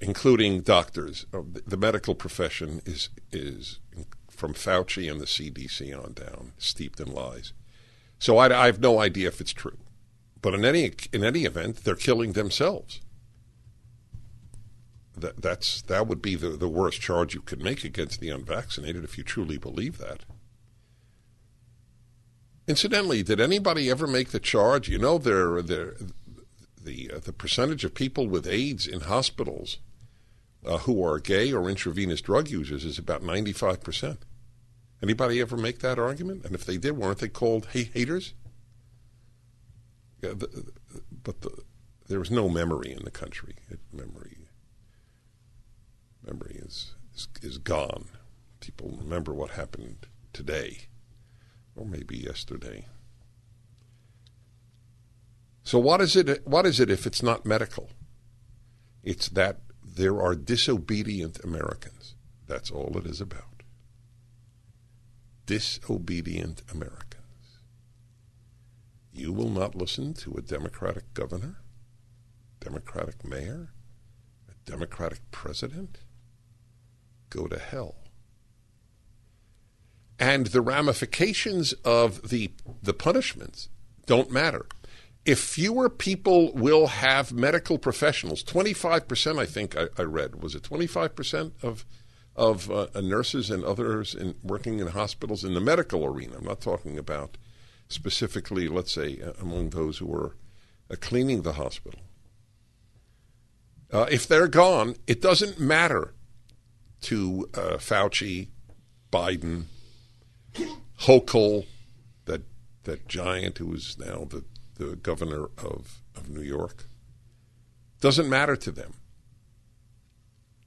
including 0.00 0.60
doctors. 0.60 1.26
Uh, 1.32 1.40
the 1.66 1.76
medical 1.76 2.14
profession 2.14 2.80
is 2.86 3.08
is 3.32 3.80
from 4.44 4.52
Fauci 4.52 5.10
and 5.10 5.18
the 5.18 5.24
CDC 5.24 5.96
on 5.96 6.12
down, 6.12 6.52
steeped 6.58 7.00
in 7.00 7.10
lies. 7.10 7.54
So 8.18 8.36
I, 8.36 8.64
I 8.64 8.66
have 8.66 8.78
no 8.78 9.00
idea 9.00 9.28
if 9.28 9.40
it's 9.40 9.54
true. 9.54 9.78
But 10.42 10.52
in 10.52 10.66
any 10.66 10.92
in 11.14 11.24
any 11.24 11.44
event, 11.46 11.76
they're 11.76 11.94
killing 11.94 12.32
themselves. 12.32 13.00
That 15.16 15.40
that's 15.40 15.80
that 15.80 16.06
would 16.06 16.20
be 16.20 16.34
the, 16.34 16.50
the 16.50 16.68
worst 16.68 17.00
charge 17.00 17.32
you 17.32 17.40
could 17.40 17.62
make 17.62 17.84
against 17.84 18.20
the 18.20 18.28
unvaccinated 18.28 19.02
if 19.02 19.16
you 19.16 19.24
truly 19.24 19.56
believe 19.56 19.96
that. 19.96 20.26
Incidentally, 22.68 23.22
did 23.22 23.40
anybody 23.40 23.88
ever 23.88 24.06
make 24.06 24.28
the 24.28 24.40
charge? 24.40 24.90
You 24.90 24.98
know, 24.98 25.16
there, 25.16 25.62
there, 25.62 25.94
the 26.82 27.12
uh, 27.14 27.18
the 27.18 27.32
percentage 27.32 27.82
of 27.82 27.94
people 27.94 28.28
with 28.28 28.46
AIDS 28.46 28.86
in 28.86 29.00
hospitals 29.00 29.78
uh, 30.66 30.78
who 30.78 31.02
are 31.02 31.18
gay 31.18 31.50
or 31.50 31.70
intravenous 31.70 32.20
drug 32.20 32.50
users 32.50 32.84
is 32.84 32.98
about 32.98 33.22
95%. 33.22 34.18
Anybody 35.02 35.40
ever 35.40 35.56
make 35.56 35.80
that 35.80 35.98
argument? 35.98 36.44
And 36.44 36.54
if 36.54 36.64
they 36.64 36.76
did, 36.76 36.96
weren't 36.96 37.18
they 37.18 37.28
called 37.28 37.66
hate 37.66 37.90
haters? 37.92 38.34
Yeah, 40.22 40.30
the, 40.30 40.72
but 41.22 41.42
the, 41.42 41.50
there 42.08 42.18
was 42.18 42.30
no 42.30 42.48
memory 42.48 42.92
in 42.92 43.04
the 43.04 43.10
country. 43.10 43.56
It, 43.68 43.80
memory, 43.92 44.48
memory 46.26 46.56
is, 46.62 46.94
is 47.14 47.28
is 47.42 47.58
gone. 47.58 48.06
People 48.60 48.96
remember 48.98 49.34
what 49.34 49.50
happened 49.50 50.06
today, 50.32 50.88
or 51.76 51.84
maybe 51.84 52.16
yesterday. 52.16 52.86
So 55.62 55.78
what 55.78 56.00
is 56.00 56.16
it? 56.16 56.46
What 56.46 56.64
is 56.64 56.80
it 56.80 56.90
if 56.90 57.06
it's 57.06 57.22
not 57.22 57.44
medical? 57.44 57.90
It's 59.02 59.28
that 59.30 59.60
there 59.82 60.20
are 60.20 60.34
disobedient 60.34 61.44
Americans. 61.44 62.14
That's 62.46 62.70
all 62.70 62.96
it 62.96 63.06
is 63.06 63.20
about. 63.20 63.53
Disobedient 65.46 66.62
Americans. 66.72 67.20
You 69.12 69.32
will 69.32 69.50
not 69.50 69.74
listen 69.74 70.14
to 70.14 70.34
a 70.34 70.42
Democratic 70.42 71.12
governor, 71.14 71.56
Democratic 72.60 73.24
mayor, 73.24 73.72
a 74.48 74.70
Democratic 74.70 75.30
president? 75.30 75.98
Go 77.30 77.46
to 77.46 77.58
hell. 77.58 77.96
And 80.18 80.48
the 80.48 80.60
ramifications 80.60 81.72
of 81.84 82.30
the, 82.30 82.52
the 82.82 82.94
punishments 82.94 83.68
don't 84.06 84.30
matter 84.30 84.66
if 85.24 85.38
fewer 85.38 85.88
people 85.88 86.52
will 86.52 86.86
have 86.88 87.32
medical 87.32 87.78
professionals, 87.78 88.44
25%, 88.44 89.38
I 89.38 89.46
think 89.46 89.76
I, 89.76 89.86
I 89.96 90.02
read, 90.02 90.42
was 90.42 90.54
it 90.54 90.62
25% 90.62 91.52
of, 91.62 91.84
of 92.36 92.70
uh, 92.70 92.86
nurses 92.96 93.50
and 93.50 93.64
others 93.64 94.14
in, 94.14 94.34
working 94.42 94.80
in 94.80 94.88
hospitals 94.88 95.44
in 95.44 95.54
the 95.54 95.60
medical 95.60 96.04
arena. 96.04 96.36
I'm 96.38 96.44
not 96.44 96.60
talking 96.60 96.98
about 96.98 97.36
specifically, 97.88 98.68
let's 98.68 98.92
say, 98.92 99.20
uh, 99.20 99.32
among 99.40 99.70
those 99.70 99.98
who 99.98 100.12
are 100.14 100.36
uh, 100.90 100.96
cleaning 101.00 101.42
the 101.42 101.54
hospital. 101.54 102.00
Uh, 103.92 104.06
if 104.10 104.26
they're 104.26 104.48
gone, 104.48 104.96
it 105.06 105.22
doesn't 105.22 105.60
matter 105.60 106.14
to 107.02 107.48
uh, 107.54 107.76
Fauci, 107.76 108.48
Biden, 109.12 109.64
Hochul, 111.00 111.66
that 112.24 112.42
that 112.84 113.06
giant 113.08 113.58
who 113.58 113.74
is 113.74 113.96
now 113.98 114.26
the, 114.28 114.44
the 114.76 114.96
governor 114.96 115.44
of, 115.58 116.00
of 116.16 116.28
New 116.28 116.42
York. 116.42 116.86
Doesn't 118.00 118.28
matter 118.28 118.56
to 118.56 118.70
them. 118.70 118.94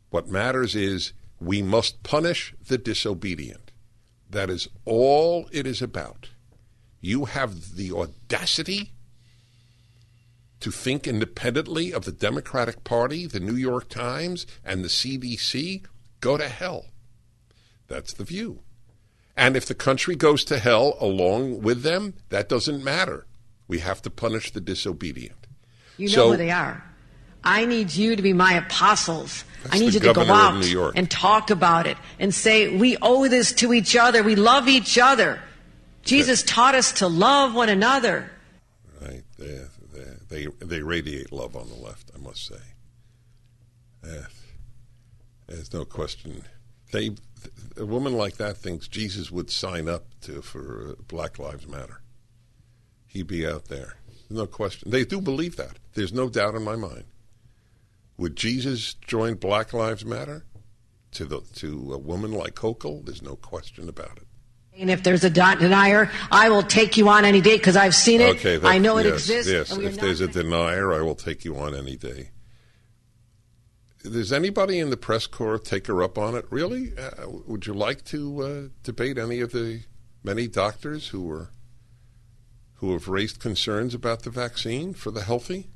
What 0.10 0.30
matters 0.30 0.76
is 0.76 1.14
we 1.40 1.62
must 1.62 2.04
punish 2.04 2.54
the 2.68 2.78
disobedient. 2.78 3.72
That 4.30 4.50
is 4.50 4.68
all 4.86 5.48
it 5.52 5.66
is 5.66 5.82
about. 5.82 6.30
You 7.00 7.26
have 7.26 7.76
the 7.76 7.92
audacity 7.92 8.92
to 10.60 10.72
think 10.72 11.08
independently 11.08 11.94
of 11.94 12.06
the 12.06 12.12
Democratic 12.12 12.84
Party, 12.84 13.26
the 13.28 13.40
New 13.40 13.56
York 13.56 13.90
Times, 13.90 14.48
and 14.66 14.84
the 14.84 14.90
CDC? 14.90 15.86
Go 16.20 16.38
to 16.38 16.50
hell. 16.50 16.86
That's 17.88 18.14
the 18.14 18.24
view. 18.24 18.60
And 19.36 19.56
if 19.56 19.68
the 19.68 19.76
country 19.76 20.16
goes 20.16 20.44
to 20.46 20.58
hell 20.58 20.98
along 21.00 21.62
with 21.62 21.84
them, 21.84 22.16
that 22.30 22.50
doesn't 22.50 22.84
matter. 22.84 23.28
We 23.68 23.80
have 23.80 24.02
to 24.02 24.10
punish 24.10 24.52
the 24.52 24.62
disobedient. 24.62 25.46
You 25.98 26.08
know 26.10 26.14
So- 26.14 26.32
who 26.32 26.38
they 26.38 26.52
are. 26.52 26.84
I 27.44 27.66
need 27.66 27.94
you 27.94 28.16
to 28.16 28.22
be 28.22 28.34
my 28.34 28.54
apostles. 28.54 29.46
I 29.72 29.80
need 29.80 29.94
you 29.94 30.00
to 30.00 30.14
go 30.14 30.22
out 30.22 30.64
and 30.96 31.10
talk 31.10 31.50
about 31.50 31.88
it 31.88 31.98
and 32.20 32.34
say, 32.34 32.76
we 32.76 32.98
owe 33.02 33.28
this 33.28 33.52
to 33.54 33.74
each 33.74 33.96
other. 33.96 34.24
We 34.24 34.36
love 34.36 34.68
each 34.68 34.98
other. 34.98 35.42
Jesus 36.04 36.44
taught 36.44 36.76
us 36.76 36.94
to 36.94 37.08
love 37.08 37.54
one 37.54 37.70
another. 37.70 38.32
Right? 39.02 39.24
They, 39.38 39.66
they, 40.30 40.48
they, 40.62 40.82
radiate 40.82 41.32
love 41.32 41.56
on 41.56 41.68
the 41.68 41.76
left, 41.76 42.12
I 42.16 42.20
must 42.20 42.46
say. 42.46 42.62
Eh, 44.06 44.24
there's 45.48 45.74
no 45.74 45.86
question. 45.86 46.44
They, 46.92 47.12
a 47.76 47.86
woman 47.86 48.14
like 48.14 48.38
that 48.38 48.58
thinks 48.58 48.88
Jesus 48.88 49.32
would 49.32 49.50
sign 49.50 49.90
up 49.90 50.06
to 50.22 50.42
for 50.42 50.96
uh, 50.98 51.02
Black 51.08 51.40
Lives 51.40 51.68
Matter. 51.68 52.02
He'd 53.08 53.28
be 53.28 53.46
out 53.46 53.66
there. 53.66 53.96
No 54.30 54.46
question. 54.46 54.92
They 54.92 55.06
do 55.06 55.22
believe 55.22 55.56
that. 55.58 55.78
There's 55.94 56.14
no 56.14 56.30
doubt 56.30 56.56
in 56.56 56.64
my 56.64 56.76
mind. 56.76 57.06
Would 58.18 58.36
Jesus 58.36 58.96
join 58.96 59.36
Black 59.36 59.74
Lives 59.74 60.06
Matter 60.06 60.46
to 61.12 61.26
the 61.26 61.42
to 61.56 61.94
a 61.94 61.98
woman 61.98 62.32
like 62.32 62.56
Hochul? 62.56 63.06
There's 63.06 63.22
no 63.22 63.36
question 63.36 63.88
about 63.88 64.18
it. 64.18 64.28
And 64.80 64.92
if 64.92 65.04
there's 65.04 65.24
a 65.24 65.30
dot 65.30 65.60
denier, 65.60 66.12
I 66.32 66.50
will 66.50 66.64
take 66.64 66.98
you 66.98 67.10
on 67.10 67.26
any 67.26 67.42
day 67.42 67.58
because 67.58 67.76
I've 67.76 67.96
seen 67.96 68.22
it. 68.22 68.38
Okay, 68.38 68.58
that- 68.58 68.68
I 68.68 68.78
know 68.78 68.98
it 68.98 69.06
yes, 69.06 69.14
exists. 69.16 69.52
Yes, 69.52 69.72
and 69.72 69.80
we 69.80 69.86
are 69.86 69.90
if 69.90 70.00
there's 70.00 70.22
a 70.22 70.28
denier, 70.28 70.94
I 70.94 71.02
will 71.02 71.16
take 71.16 71.46
you 71.46 71.58
on 71.58 71.74
any 71.74 71.96
day. 71.96 72.30
Does 74.04 74.32
anybody 74.32 74.80
in 74.80 74.90
the 74.90 74.98
press 74.98 75.26
corps 75.28 75.58
take 75.58 75.88
her 75.88 76.02
up 76.04 76.18
on 76.18 76.36
it? 76.36 76.46
Really? 76.50 76.94
Uh, 76.98 77.28
would 77.48 77.66
you 77.66 77.74
like 77.74 78.06
to 78.06 78.42
uh, 78.42 78.62
debate 78.84 79.18
any 79.18 79.42
of 79.42 79.52
the 79.52 79.82
many 80.24 80.48
doctors 80.48 81.10
who 81.10 81.24
were 81.24 81.50
who 82.76 82.94
have 82.94 83.08
raised 83.08 83.40
concerns 83.40 83.96
about 83.96 84.22
the 84.22 84.30
vaccine 84.30 84.94
for 84.94 85.10
the 85.10 85.24
healthy? 85.24 85.72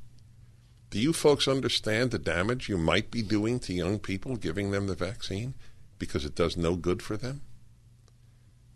Do 0.92 0.98
you 0.98 1.14
folks 1.14 1.48
understand 1.48 2.10
the 2.10 2.18
damage 2.18 2.68
you 2.68 2.76
might 2.76 3.10
be 3.10 3.22
doing 3.22 3.58
to 3.60 3.72
young 3.72 3.98
people 3.98 4.36
giving 4.36 4.72
them 4.72 4.88
the 4.88 4.94
vaccine 4.94 5.54
because 5.98 6.26
it 6.26 6.34
does 6.34 6.54
no 6.54 6.76
good 6.76 7.00
for 7.00 7.16
them? 7.16 7.40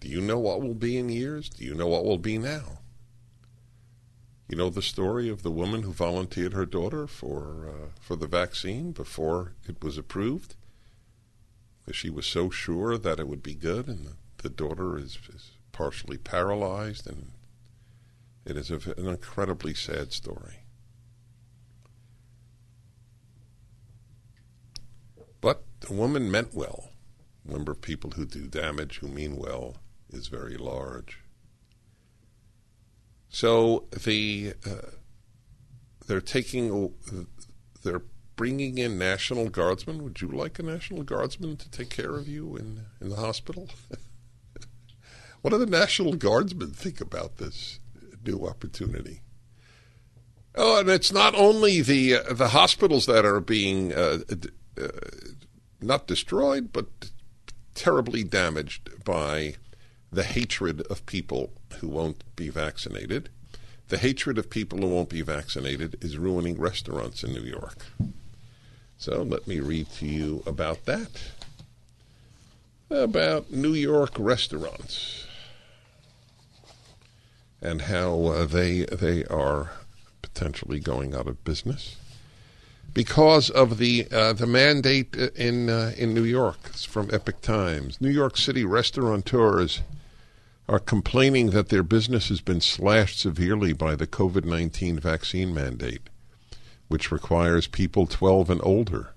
Do 0.01 0.09
you 0.09 0.23
know 0.23 0.39
what 0.39 0.63
will 0.63 0.73
be 0.73 0.97
in 0.97 1.11
years? 1.11 1.51
Do 1.51 1.63
you 1.63 1.75
know 1.75 1.89
what 1.89 2.07
will 2.07 2.17
be 2.17 2.39
now? 2.39 2.79
You 4.49 4.57
know 4.57 4.71
the 4.71 4.81
story 4.81 5.29
of 5.29 5.43
the 5.43 5.51
woman 5.51 5.83
who 5.83 5.93
volunteered 5.93 6.55
her 6.55 6.65
daughter 6.65 7.07
for 7.07 7.69
uh, 7.69 7.89
for 8.01 8.17
the 8.17 8.27
vaccine 8.27 8.93
before 8.93 9.53
it 9.69 9.85
was 9.85 9.99
approved, 9.99 10.55
because 11.85 11.97
she 11.97 12.09
was 12.09 12.25
so 12.25 12.49
sure 12.49 12.97
that 12.97 13.21
it 13.21 13.29
would 13.29 13.43
be 13.43 13.55
good, 13.55 13.89
and 13.89 14.07
the, 14.07 14.13
the 14.39 14.49
daughter 14.49 14.97
is, 14.99 15.19
is 15.35 15.51
partially 15.73 16.17
paralyzed, 16.17 17.07
and 17.07 17.33
it 18.47 18.57
is 18.57 18.71
a, 18.71 18.77
an 18.97 19.07
incredibly 19.07 19.75
sad 19.75 20.15
story. 20.15 20.61
But 25.41 25.63
the 25.81 25.93
woman 25.93 26.31
meant 26.31 26.55
well. 26.55 26.91
The 27.45 27.53
number 27.53 27.73
of 27.73 27.81
people 27.81 28.11
who 28.11 28.27
do 28.27 28.47
damage 28.47 28.99
who 28.99 29.09
mean 29.09 29.37
well 29.37 29.77
is 30.11 30.29
very 30.29 30.57
large. 30.57 31.21
So 33.29 33.85
the 34.05 34.55
uh, 34.65 34.91
they're 36.07 36.21
taking 36.21 36.95
they're 37.83 38.03
bringing 38.37 38.79
in 38.79 38.99
national 38.99 39.49
guardsmen. 39.49 40.03
Would 40.05 40.21
you 40.21 40.29
like 40.29 40.59
a 40.59 40.63
national 40.63 41.03
guardsman 41.03 41.57
to 41.57 41.71
take 41.71 41.91
care 41.91 42.17
of 42.17 42.29
you 42.29 42.57
in 42.57 42.87
in 43.01 43.09
the 43.09 43.17
hospital? 43.17 43.69
what 45.43 45.51
do 45.51 45.59
the 45.59 45.67
national 45.67 46.15
guardsmen 46.15 46.71
think 46.71 47.01
about 47.01 47.37
this 47.37 47.81
new 48.25 48.47
opportunity? 48.47 49.21
Oh, 50.55 50.81
and 50.81 50.89
it's 50.89 51.13
not 51.13 51.35
only 51.35 51.83
the 51.83 52.17
uh, 52.17 52.33
the 52.33 52.49
hospitals 52.49 53.07
that 53.07 53.25
are 53.25 53.41
being 53.41 53.93
uh, 53.93 54.21
uh, 54.81 54.89
not 55.81 56.07
destroyed, 56.07 56.73
but 56.73 56.87
terribly 57.75 58.25
damaged 58.25 59.05
by 59.05 59.57
the 60.11 60.25
hatred 60.25 60.81
of 60.83 61.05
people 61.07 61.53
who 61.81 61.89
won't 61.89 62.25
be 62.37 62.49
vaccinated. 62.49 63.29
The 63.89 63.99
hatred 63.99 64.39
of 64.39 64.51
people 64.51 64.79
who 64.79 64.89
won't 64.89 65.11
be 65.11 65.23
vaccinated 65.23 65.97
is 66.01 66.19
ruining 66.19 66.59
restaurants 66.59 67.23
in 67.23 67.33
New 67.33 67.43
York. 67.43 67.87
So 68.99 69.23
let 69.23 69.47
me 69.47 69.61
read 69.61 69.91
to 69.93 70.07
you 70.07 70.43
about 70.47 70.87
that. 70.87 71.11
About 72.89 73.51
New 73.51 73.75
York 73.75 74.13
restaurants 74.19 75.27
and 77.61 77.83
how 77.83 78.25
uh, 78.27 78.45
they 78.45 78.83
they 78.85 79.25
are 79.25 79.73
potentially 80.23 80.79
going 80.79 81.15
out 81.15 81.27
of 81.27 81.43
business 81.45 81.97
because 82.97 83.51
of 83.51 83.77
the 83.77 84.09
uh, 84.11 84.33
the 84.33 84.47
mandate 84.47 85.15
uh, 85.19 85.29
in 85.35 85.69
uh, 85.69 85.93
in 85.99 86.15
New 86.15 86.25
York. 86.25 86.57
It's 86.69 86.87
from 86.87 87.11
Epoch 87.13 87.43
Times. 87.43 88.01
New 88.01 88.09
York 88.09 88.39
City 88.39 88.65
restaurateurs 88.65 89.83
are 90.67 90.79
complaining 90.79 91.51
that 91.51 91.69
their 91.69 91.83
business 91.83 92.31
has 92.31 92.41
been 92.41 92.63
slashed 92.63 93.21
severely 93.21 93.75
by 93.75 93.97
the 93.97 94.07
COVID 94.07 94.47
nineteen 94.47 94.99
vaccine 94.99 95.53
mandate, 95.53 96.09
which 96.89 97.13
requires 97.13 97.67
people 97.67 98.07
twelve 98.07 98.49
and 98.49 98.63
older 98.65 99.11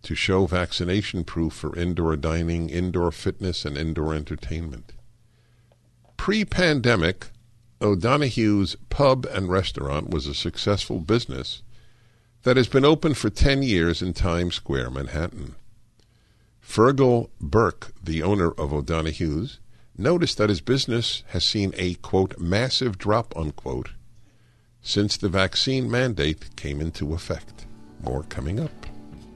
to 0.00 0.14
show 0.14 0.46
vaccination 0.46 1.24
proof 1.24 1.52
for 1.52 1.76
indoor 1.76 2.16
dining, 2.16 2.70
indoor 2.70 3.12
fitness, 3.12 3.66
and 3.66 3.76
indoor 3.76 4.14
entertainment. 4.14 4.94
Pre 6.16 6.42
pandemic, 6.46 7.26
O'Donoghue's 7.82 8.76
Pub 8.88 9.26
and 9.26 9.50
Restaurant 9.50 10.08
was 10.08 10.26
a 10.26 10.32
successful 10.32 11.00
business 11.00 11.62
that 12.48 12.56
has 12.56 12.66
been 12.66 12.82
open 12.82 13.12
for 13.12 13.28
10 13.28 13.62
years 13.62 14.00
in 14.00 14.14
Times 14.14 14.54
Square, 14.54 14.88
Manhattan. 14.88 15.54
Fergal 16.66 17.28
Burke, 17.42 17.92
the 18.02 18.22
owner 18.22 18.52
of 18.52 18.72
O'Donoghue's, 18.72 19.60
noticed 19.98 20.38
that 20.38 20.48
his 20.48 20.62
business 20.62 21.24
has 21.26 21.44
seen 21.44 21.74
a, 21.76 21.96
quote, 21.96 22.38
massive 22.38 22.96
drop, 22.96 23.36
unquote, 23.36 23.90
since 24.80 25.18
the 25.18 25.28
vaccine 25.28 25.90
mandate 25.90 26.56
came 26.56 26.80
into 26.80 27.12
effect. 27.12 27.66
More 28.02 28.22
coming 28.22 28.58
up. 28.58 28.86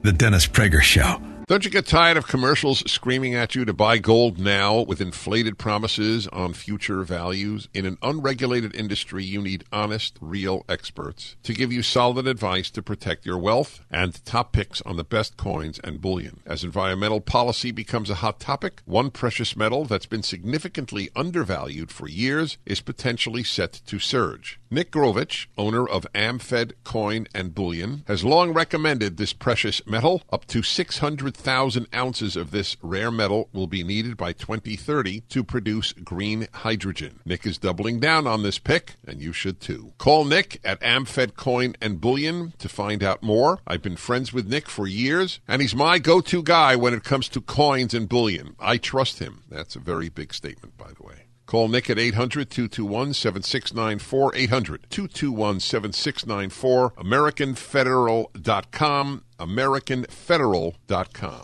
The 0.01 0.11
Dennis 0.11 0.47
Prager 0.47 0.81
Show. 0.81 1.21
Don't 1.53 1.63
you 1.63 1.69
get 1.69 1.85
tired 1.85 2.17
of 2.17 2.25
commercials 2.25 2.79
screaming 2.91 3.35
at 3.35 3.53
you 3.53 3.63
to 3.63 3.73
buy 3.73 3.99
gold 3.99 4.39
now 4.39 4.81
with 4.81 4.99
inflated 4.99 5.59
promises 5.59 6.27
on 6.29 6.53
future 6.53 7.03
values? 7.03 7.69
In 7.75 7.85
an 7.85 7.99
unregulated 8.01 8.73
industry, 8.75 9.23
you 9.23 9.39
need 9.39 9.63
honest, 9.71 10.17
real 10.19 10.65
experts 10.67 11.35
to 11.43 11.53
give 11.53 11.71
you 11.71 11.83
solid 11.83 12.25
advice 12.25 12.71
to 12.71 12.81
protect 12.81 13.27
your 13.27 13.37
wealth 13.37 13.81
and 13.91 14.25
top 14.25 14.51
picks 14.51 14.81
on 14.81 14.97
the 14.97 15.03
best 15.03 15.37
coins 15.37 15.77
and 15.83 16.01
bullion. 16.01 16.39
As 16.43 16.63
environmental 16.63 17.21
policy 17.21 17.69
becomes 17.69 18.09
a 18.09 18.15
hot 18.15 18.39
topic, 18.39 18.81
one 18.85 19.11
precious 19.11 19.55
metal 19.55 19.85
that's 19.85 20.07
been 20.07 20.23
significantly 20.23 21.11
undervalued 21.15 21.91
for 21.91 22.09
years 22.09 22.57
is 22.65 22.81
potentially 22.81 23.43
set 23.43 23.73
to 23.85 23.99
surge. 23.99 24.59
Nick 24.71 24.89
Grovich, 24.89 25.45
owner 25.55 25.87
of 25.87 26.07
AmFed 26.15 26.71
Coin 26.83 27.27
and 27.35 27.53
Bullion, 27.53 28.03
has 28.07 28.25
long 28.25 28.53
recommended 28.55 29.17
this 29.17 29.31
precious 29.31 29.85
metal 29.85 30.23
up 30.31 30.45
to 30.45 30.63
600 30.63 31.42
100,000 31.45 31.87
ounces 31.93 32.37
of 32.37 32.51
this 32.51 32.77
rare 32.81 33.11
metal 33.11 33.49
will 33.51 33.67
be 33.67 33.83
needed 33.83 34.15
by 34.15 34.31
2030 34.31 35.21
to 35.27 35.43
produce 35.43 35.91
green 35.91 36.47
hydrogen. 36.53 37.19
Nick 37.25 37.45
is 37.45 37.57
doubling 37.57 37.99
down 37.99 38.25
on 38.25 38.43
this 38.43 38.59
pick, 38.59 38.93
and 39.05 39.21
you 39.21 39.33
should 39.33 39.59
too. 39.59 39.91
Call 39.97 40.23
Nick 40.23 40.61
at 40.63 40.79
Amfed 40.79 41.35
Coin 41.35 41.75
and 41.81 41.99
Bullion 41.99 42.53
to 42.59 42.69
find 42.69 43.03
out 43.03 43.21
more. 43.21 43.59
I've 43.67 43.81
been 43.81 43.97
friends 43.97 44.31
with 44.31 44.47
Nick 44.47 44.69
for 44.69 44.87
years, 44.87 45.41
and 45.45 45.61
he's 45.61 45.75
my 45.75 45.99
go 45.99 46.21
to 46.21 46.41
guy 46.41 46.77
when 46.77 46.93
it 46.93 47.03
comes 47.03 47.27
to 47.29 47.41
coins 47.41 47.93
and 47.93 48.07
bullion. 48.07 48.55
I 48.57 48.77
trust 48.77 49.19
him. 49.19 49.43
That's 49.49 49.75
a 49.75 49.79
very 49.79 50.07
big 50.07 50.33
statement, 50.33 50.77
by 50.77 50.91
the 50.97 51.03
way. 51.03 51.22
Call 51.45 51.67
Nick 51.67 51.89
at 51.89 51.99
800 51.99 52.49
221 52.49 53.13
7694. 53.13 54.35
800 54.35 54.87
221 54.89 55.59
7694. 55.59 56.91
AmericanFederal.com. 56.91 59.23
AmericanFederal.com. 59.39 61.43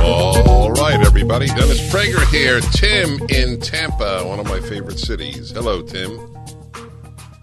All 0.00 0.70
right, 0.72 1.00
everybody. 1.04 1.48
Dennis 1.48 1.80
Prager 1.92 2.24
here. 2.30 2.60
Tim 2.60 3.18
in 3.28 3.58
Tampa, 3.60 4.22
one 4.24 4.38
of 4.38 4.46
my 4.46 4.60
favorite 4.60 4.98
cities. 5.00 5.50
Hello, 5.50 5.82
Tim. 5.82 6.16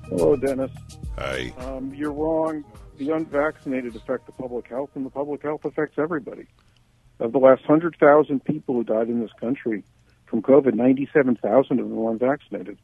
Hello, 0.09 0.35
Dennis. 0.37 0.71
Hi. 1.17 1.53
Um, 1.57 1.93
you're 1.93 2.13
wrong. 2.13 2.63
The 2.97 3.09
unvaccinated 3.11 3.93
affect 3.95 4.25
the 4.25 4.31
public 4.31 4.67
health, 4.69 4.91
and 4.95 5.05
the 5.05 5.09
public 5.09 5.43
health 5.43 5.65
affects 5.65 5.99
everybody. 5.99 6.47
Of 7.19 7.33
the 7.33 7.39
last 7.39 7.67
100,000 7.67 8.43
people 8.43 8.75
who 8.75 8.83
died 8.85 9.09
in 9.09 9.19
this 9.19 9.33
country 9.39 9.83
from 10.25 10.41
COVID, 10.41 10.73
97,000 10.73 11.79
of 11.79 11.87
them 11.89 11.95
were 11.95 12.11
unvaccinated. 12.11 12.77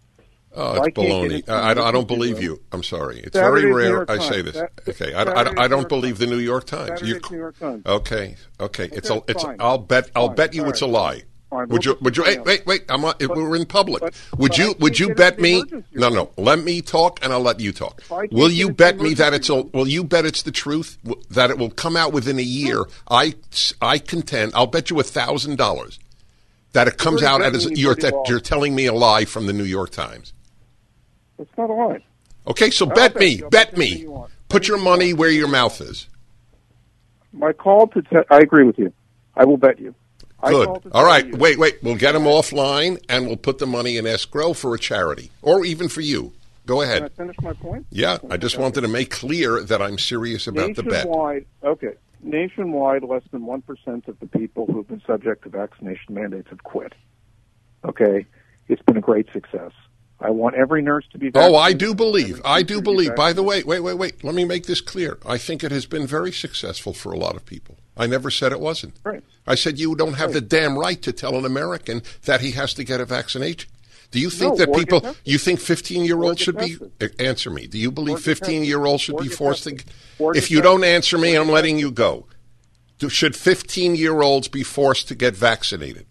Oh, 0.54 0.74
it's 0.84 0.96
can't 0.96 0.96
baloney. 0.96 1.50
I, 1.50 1.72
I 1.72 1.74
don't, 1.74 1.88
I 1.88 1.92
don't 1.92 2.08
the 2.08 2.14
believe 2.14 2.42
you. 2.44 2.62
I'm 2.74 2.84
sorry. 2.84 3.20
It's 3.22 3.36
Saturday's 3.38 3.62
very 3.64 3.74
rare 3.74 4.12
I 4.12 4.20
say 4.20 4.42
this. 4.42 4.56
That- 4.56 4.72
Okay, 4.88 5.14
I, 5.14 5.24
I, 5.24 5.64
I 5.64 5.68
don't 5.70 5.88
believe 5.88 6.18
the 6.18 6.28
New 6.28 6.40
York 6.40 6.66
Times. 6.66 6.88
Saturday's 6.90 7.10
You- 7.10 7.22
New 7.32 7.38
York 7.38 7.58
Times. 7.60 7.86
Okay, 7.86 8.36
okay. 8.60 8.90
It's 8.92 9.10
a, 9.10 9.24
it's. 9.30 9.44
fine. 9.44 9.56
I'll 9.60 9.78
bet. 9.78 10.10
I'll 10.16 10.28
Fine. 10.28 10.36
bet 10.36 10.54
you 10.54 10.64
All 10.64 10.70
it's 10.70 10.82
a 10.82 10.88
lie. 10.88 11.24
Fine. 11.50 11.70
Would 11.70 11.86
you? 11.86 11.98
Would 12.02 12.18
you? 12.18 12.24
Wait, 12.24 12.44
wait, 12.44 12.66
wait. 12.66 12.84
I'm. 12.90 13.02
But- 13.02 13.22
we're 13.30 13.56
in 13.56 13.66
public. 13.66 14.02
but- 14.02 14.14
would 14.38 14.50
but 14.50 14.58
you? 14.58 14.76
Would 14.80 15.00
you 15.00 15.16
bet 15.16 15.40
me? 15.40 15.64
No, 15.94 16.10
no. 16.10 16.32
Let 16.38 16.60
me 16.60 16.82
talk, 16.82 17.20
and 17.24 17.32
I'll 17.32 17.40
let 17.40 17.62
you 17.62 17.72
talk. 17.72 18.02
Will 18.32 18.52
you 18.52 18.72
bet 18.74 18.98
me 19.00 19.14
that 19.14 19.34
it's 19.34 19.48
a? 19.50 19.62
Will 19.62 19.88
you 19.88 20.04
bet 20.04 20.26
it's 20.26 20.42
the 20.44 20.52
truth? 20.52 20.98
That 21.30 21.50
it 21.50 21.60
will 21.60 21.70
come 21.72 21.96
out 21.96 22.12
within 22.12 22.40
a 22.40 22.44
year? 22.44 22.84
I. 23.10 23.36
I 23.82 24.00
contend. 24.00 24.52
I'll 24.54 24.68
bet 24.68 24.90
you 24.90 25.00
a 25.00 25.04
thousand 25.04 25.58
dollars 25.58 25.98
that 26.74 26.88
it 26.88 26.98
comes 26.98 27.24
out 27.24 27.42
as 27.42 27.70
you're 27.72 27.96
that 27.96 28.14
you're 28.28 28.40
telling 28.40 28.74
me 28.76 28.86
a 28.86 28.94
lie 28.94 29.26
from 29.26 29.48
the 29.48 29.54
New 29.54 29.64
York 29.64 29.90
Times. 29.92 30.34
It's 31.38 31.52
not 31.58 31.70
a 31.70 31.74
lie. 31.74 32.04
Okay, 32.48 32.70
so 32.70 32.86
I'll 32.88 32.96
bet 32.96 33.14
bet 33.14 33.20
me, 33.22 33.42
bet 33.52 33.78
me. 33.78 33.88
you. 34.00 34.28
Put 34.50 34.68
your 34.68 34.78
money 34.78 35.14
where 35.14 35.30
your 35.30 35.48
mouth 35.48 35.80
is. 35.82 36.08
My 37.34 37.54
call 37.54 37.88
to 37.88 38.02
te- 38.02 38.18
I 38.30 38.40
agree 38.40 38.66
with 38.66 38.78
you. 38.78 38.92
I 39.36 39.46
will 39.46 39.58
bet 39.58 39.80
you. 39.80 39.96
I 40.44 40.52
Good. 40.52 40.68
All 40.92 41.06
right. 41.06 41.26
you- 41.28 41.38
Wait, 41.38 41.58
wait. 41.58 41.78
We'll 41.84 41.96
get 41.96 42.14
them 42.14 42.24
offline, 42.24 43.02
and 43.08 43.28
we'll 43.28 43.38
put 43.38 43.60
the 43.60 43.68
money 43.68 43.98
in 43.98 44.06
escrow 44.08 44.54
for 44.54 44.74
a 44.76 44.80
charity, 44.80 45.32
or 45.42 45.64
even 45.66 45.88
for 45.88 46.02
you. 46.02 46.34
Go 46.66 46.82
ahead. 46.82 46.98
Can 47.00 47.06
I 47.06 47.10
finish 47.10 47.36
my 47.42 47.54
point? 47.54 47.86
Yeah, 47.92 48.18
I 48.30 48.38
just 48.38 48.58
wanted 48.58 48.82
to 48.82 48.88
make 48.88 49.10
clear 49.12 49.62
that 49.64 49.82
I'm 49.82 49.98
serious 49.98 50.48
about 50.48 50.76
the 50.76 50.84
bet. 50.84 51.06
Nationwide, 51.06 51.46
okay. 51.64 51.94
Nationwide, 52.24 53.04
less 53.04 53.24
than 53.32 53.42
1% 53.42 54.08
of 54.08 54.20
the 54.20 54.28
people 54.28 54.66
who've 54.66 54.88
been 54.88 55.02
subject 55.06 55.44
to 55.44 55.50
vaccination 55.50 56.14
mandates 56.14 56.50
have 56.50 56.64
quit. 56.64 56.94
Okay? 57.84 58.26
It's 58.68 58.82
been 58.84 58.98
a 58.98 59.02
great 59.02 59.28
success. 59.34 59.72
I 60.20 60.30
want 60.30 60.56
every 60.56 60.84
nurse 60.84 61.06
to 61.14 61.18
be 61.18 61.30
vaccinated. 61.30 61.56
Oh, 61.56 61.58
I 61.58 61.74
do 61.74 61.96
believe. 61.96 62.42
I 62.46 62.62
do 62.62 62.80
be 62.80 62.84
believe. 62.84 63.16
By 63.16 63.34
the 63.34 63.42
way, 63.42 63.64
wait, 63.64 63.80
wait, 63.80 63.96
wait. 63.96 64.24
Let 64.24 64.36
me 64.36 64.46
make 64.46 64.68
this 64.68 64.80
clear. 64.80 65.18
I 65.26 65.40
think 65.40 65.64
it 65.64 65.72
has 65.72 65.88
been 65.88 66.06
very 66.06 66.32
successful 66.32 66.94
for 66.94 67.12
a 67.12 67.18
lot 67.18 67.36
of 67.36 67.46
people. 67.46 67.78
I 67.98 68.06
never 68.06 68.30
said 68.30 68.52
it 68.52 68.60
wasn't. 68.60 68.94
Right. 69.04 69.24
I 69.48 69.56
said 69.56 69.80
you 69.80 69.96
don't 69.96 70.14
have 70.14 70.34
the 70.34 70.42
damn 70.42 70.78
right 70.78 71.02
to 71.02 71.12
tell 71.12 71.36
an 71.38 71.46
American 71.46 72.04
that 72.26 72.42
he 72.42 72.52
has 72.52 72.74
to 72.76 72.84
get 72.84 73.02
a 73.02 73.06
vaccination. 73.06 73.70
Do 74.12 74.20
you 74.20 74.30
think 74.30 74.58
No, 74.60 74.66
that 74.66 74.74
people? 74.74 75.16
You 75.24 75.38
think 75.38 75.60
fifteen-year-olds 75.60 76.42
should 76.42 76.58
be? 76.58 76.78
uh, 77.00 77.08
Answer 77.18 77.50
me. 77.50 77.66
Do 77.68 77.78
you 77.78 77.92
believe 77.92 78.20
fifteen-year-olds 78.20 79.02
should 79.02 79.18
be 79.18 79.30
forced 79.30 79.64
to? 79.64 79.80
If 80.20 80.52
you 80.52 80.62
don't 80.62 80.84
answer 80.84 81.18
me, 81.18 81.36
I'm 81.36 81.50
letting 81.50 81.80
you 81.80 81.92
go. 81.92 82.28
Do, 83.00 83.10
should 83.10 83.36
fifteen-year-olds 83.36 84.50
be 84.50 84.64
forced 84.64 85.08
to 85.08 85.16
get 85.16 85.36
vaccinated? 85.36 86.08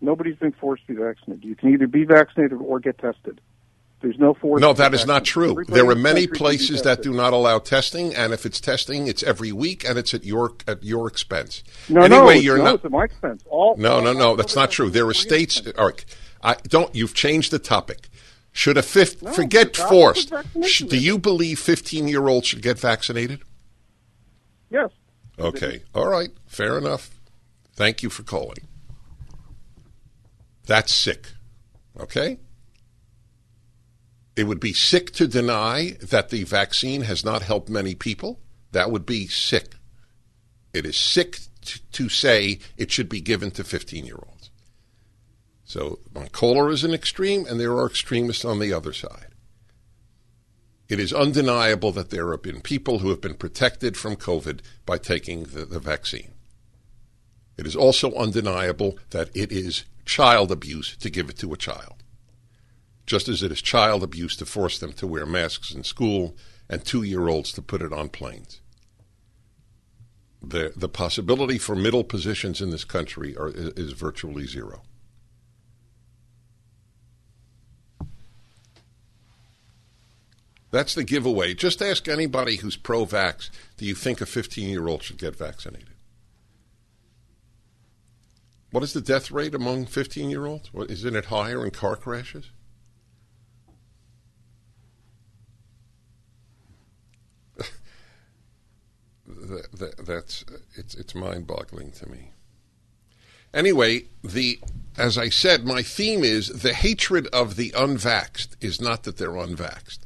Nobody's 0.00 0.36
been 0.36 0.52
forced 0.52 0.84
to 0.88 0.94
be 0.94 1.00
vaccinated. 1.00 1.44
You 1.44 1.54
can 1.54 1.72
either 1.72 1.86
be 1.86 2.04
vaccinated 2.04 2.58
or 2.60 2.80
get 2.80 2.98
tested. 2.98 3.40
There's 4.00 4.18
no 4.18 4.34
force. 4.34 4.60
No, 4.60 4.72
that 4.72 5.06
not 5.06 5.24
true. 5.24 5.52
Everybody 5.52 5.80
There 5.80 5.88
are 5.88 5.94
many 5.94 6.22
country 6.22 6.26
can 6.26 6.32
be 6.32 6.38
places 6.38 6.82
that 6.82 7.02
do 7.02 7.12
not 7.12 7.32
allow 7.32 7.60
testing, 7.60 8.12
and 8.12 8.32
if 8.32 8.44
it's 8.44 8.60
testing, 8.60 9.06
it's 9.06 9.22
every 9.22 9.52
week, 9.52 9.88
and 9.88 9.96
it's 9.96 10.12
at 10.12 10.24
your 10.24 10.54
at 10.66 10.82
your 10.82 11.06
expense. 11.06 11.62
No, 11.88 12.02
anyway, 12.02 12.34
no, 12.34 12.40
you're 12.40 12.58
no, 12.58 12.64
not. 12.64 12.74
it's 12.74 12.84
at 12.84 12.90
my 12.90 13.04
expense. 13.04 13.44
All, 13.48 13.76
No, 13.76 14.00
no, 14.00 14.08
all 14.08 14.14
no. 14.14 14.36
That's 14.36 14.56
not 14.56 14.72
true. 14.72 14.90
There 14.90 15.06
are 15.06 15.14
states. 15.14 15.62
All 15.78 15.86
right, 15.86 16.04
I 16.42 16.54
don't. 16.68 16.94
You've 16.94 17.14
changed 17.14 17.50
the 17.50 17.58
topic. 17.58 18.08
Should 18.52 18.76
a 18.76 18.82
fifth 18.82 19.22
No, 19.22 19.32
forget 19.32 19.76
forced? 19.76 20.32
Sh- 20.64 20.80
do 20.80 20.98
you 20.98 21.18
believe 21.18 21.58
fifteen-year-olds 21.58 22.46
should 22.46 22.62
get 22.62 22.78
vaccinated? 22.78 23.40
Yes. 24.70 24.90
Okay. 25.38 25.82
All 25.94 26.06
right. 26.08 26.30
Fair 26.46 26.76
enough. 26.76 27.10
Thank 27.74 28.02
you 28.02 28.10
for 28.10 28.22
calling. 28.22 28.68
That's 30.66 30.94
sick. 30.94 31.28
Okay? 31.98 32.38
It 34.36 34.44
would 34.44 34.60
be 34.60 34.72
sick 34.72 35.12
to 35.12 35.26
deny 35.26 35.96
that 36.00 36.30
the 36.30 36.44
vaccine 36.44 37.02
has 37.02 37.24
not 37.24 37.42
helped 37.42 37.68
many 37.68 37.94
people. 37.94 38.40
That 38.72 38.90
would 38.90 39.04
be 39.04 39.26
sick. 39.26 39.74
It 40.72 40.86
is 40.86 40.96
sick 40.96 41.38
t- 41.62 41.80
to 41.92 42.08
say 42.08 42.58
it 42.78 42.90
should 42.90 43.08
be 43.08 43.20
given 43.20 43.50
to 43.52 43.64
15 43.64 44.06
year 44.06 44.16
olds. 44.16 44.31
So, 45.72 46.00
bipolar 46.12 46.70
is 46.70 46.84
an 46.84 46.92
extreme, 46.92 47.46
and 47.46 47.58
there 47.58 47.72
are 47.72 47.86
extremists 47.86 48.44
on 48.44 48.58
the 48.58 48.74
other 48.74 48.92
side. 48.92 49.28
It 50.86 51.00
is 51.00 51.14
undeniable 51.14 51.92
that 51.92 52.10
there 52.10 52.30
have 52.30 52.42
been 52.42 52.60
people 52.60 52.98
who 52.98 53.08
have 53.08 53.22
been 53.22 53.36
protected 53.36 53.96
from 53.96 54.16
COVID 54.16 54.60
by 54.84 54.98
taking 54.98 55.44
the, 55.44 55.64
the 55.64 55.80
vaccine. 55.80 56.34
It 57.56 57.66
is 57.66 57.74
also 57.74 58.12
undeniable 58.12 58.98
that 59.12 59.34
it 59.34 59.50
is 59.50 59.86
child 60.04 60.52
abuse 60.52 60.94
to 60.98 61.08
give 61.08 61.30
it 61.30 61.38
to 61.38 61.54
a 61.54 61.56
child, 61.56 62.02
just 63.06 63.26
as 63.26 63.42
it 63.42 63.50
is 63.50 63.62
child 63.62 64.02
abuse 64.02 64.36
to 64.36 64.44
force 64.44 64.78
them 64.78 64.92
to 64.92 65.06
wear 65.06 65.24
masks 65.24 65.70
in 65.70 65.84
school 65.84 66.36
and 66.68 66.84
two 66.84 67.02
year 67.02 67.28
olds 67.28 67.50
to 67.52 67.62
put 67.62 67.80
it 67.80 67.94
on 67.94 68.10
planes. 68.10 68.60
The, 70.42 70.74
the 70.76 70.90
possibility 70.90 71.56
for 71.56 71.74
middle 71.74 72.04
positions 72.04 72.60
in 72.60 72.68
this 72.68 72.84
country 72.84 73.34
are, 73.38 73.48
is 73.48 73.92
virtually 73.92 74.46
zero. 74.46 74.82
That's 80.72 80.94
the 80.94 81.04
giveaway. 81.04 81.54
Just 81.54 81.80
ask 81.82 82.08
anybody 82.08 82.56
who's 82.56 82.76
pro 82.76 83.04
vax 83.04 83.50
do 83.76 83.84
you 83.84 83.94
think 83.94 84.20
a 84.20 84.26
15 84.26 84.68
year 84.68 84.88
old 84.88 85.04
should 85.04 85.18
get 85.18 85.36
vaccinated? 85.36 85.90
What 88.70 88.82
is 88.82 88.94
the 88.94 89.02
death 89.02 89.30
rate 89.30 89.54
among 89.54 89.84
15 89.84 90.30
year 90.30 90.46
olds? 90.46 90.70
Isn't 90.74 91.14
it 91.14 91.26
higher 91.26 91.62
in 91.62 91.72
car 91.72 91.94
crashes? 91.94 92.50
that, 99.26 99.68
that, 99.74 100.06
that's 100.06 100.46
it's 100.74 100.94
it's 100.94 101.14
mind 101.14 101.46
boggling 101.46 101.90
to 101.92 102.08
me. 102.08 102.30
Anyway, 103.52 104.04
the 104.24 104.58
as 104.96 105.18
I 105.18 105.28
said, 105.28 105.66
my 105.66 105.82
theme 105.82 106.24
is 106.24 106.48
the 106.48 106.72
hatred 106.72 107.26
of 107.26 107.56
the 107.56 107.72
unvaxxed 107.72 108.56
is 108.62 108.80
not 108.80 109.02
that 109.02 109.18
they're 109.18 109.32
unvaxxed. 109.32 109.98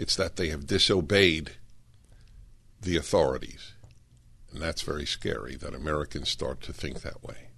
It's 0.00 0.16
that 0.16 0.36
they 0.36 0.48
have 0.48 0.66
disobeyed 0.66 1.56
the 2.80 2.96
authorities. 2.96 3.74
And 4.50 4.62
that's 4.62 4.80
very 4.80 5.04
scary 5.04 5.56
that 5.56 5.74
Americans 5.74 6.30
start 6.30 6.62
to 6.62 6.72
think 6.72 7.02
that 7.02 7.22
way. 7.22 7.50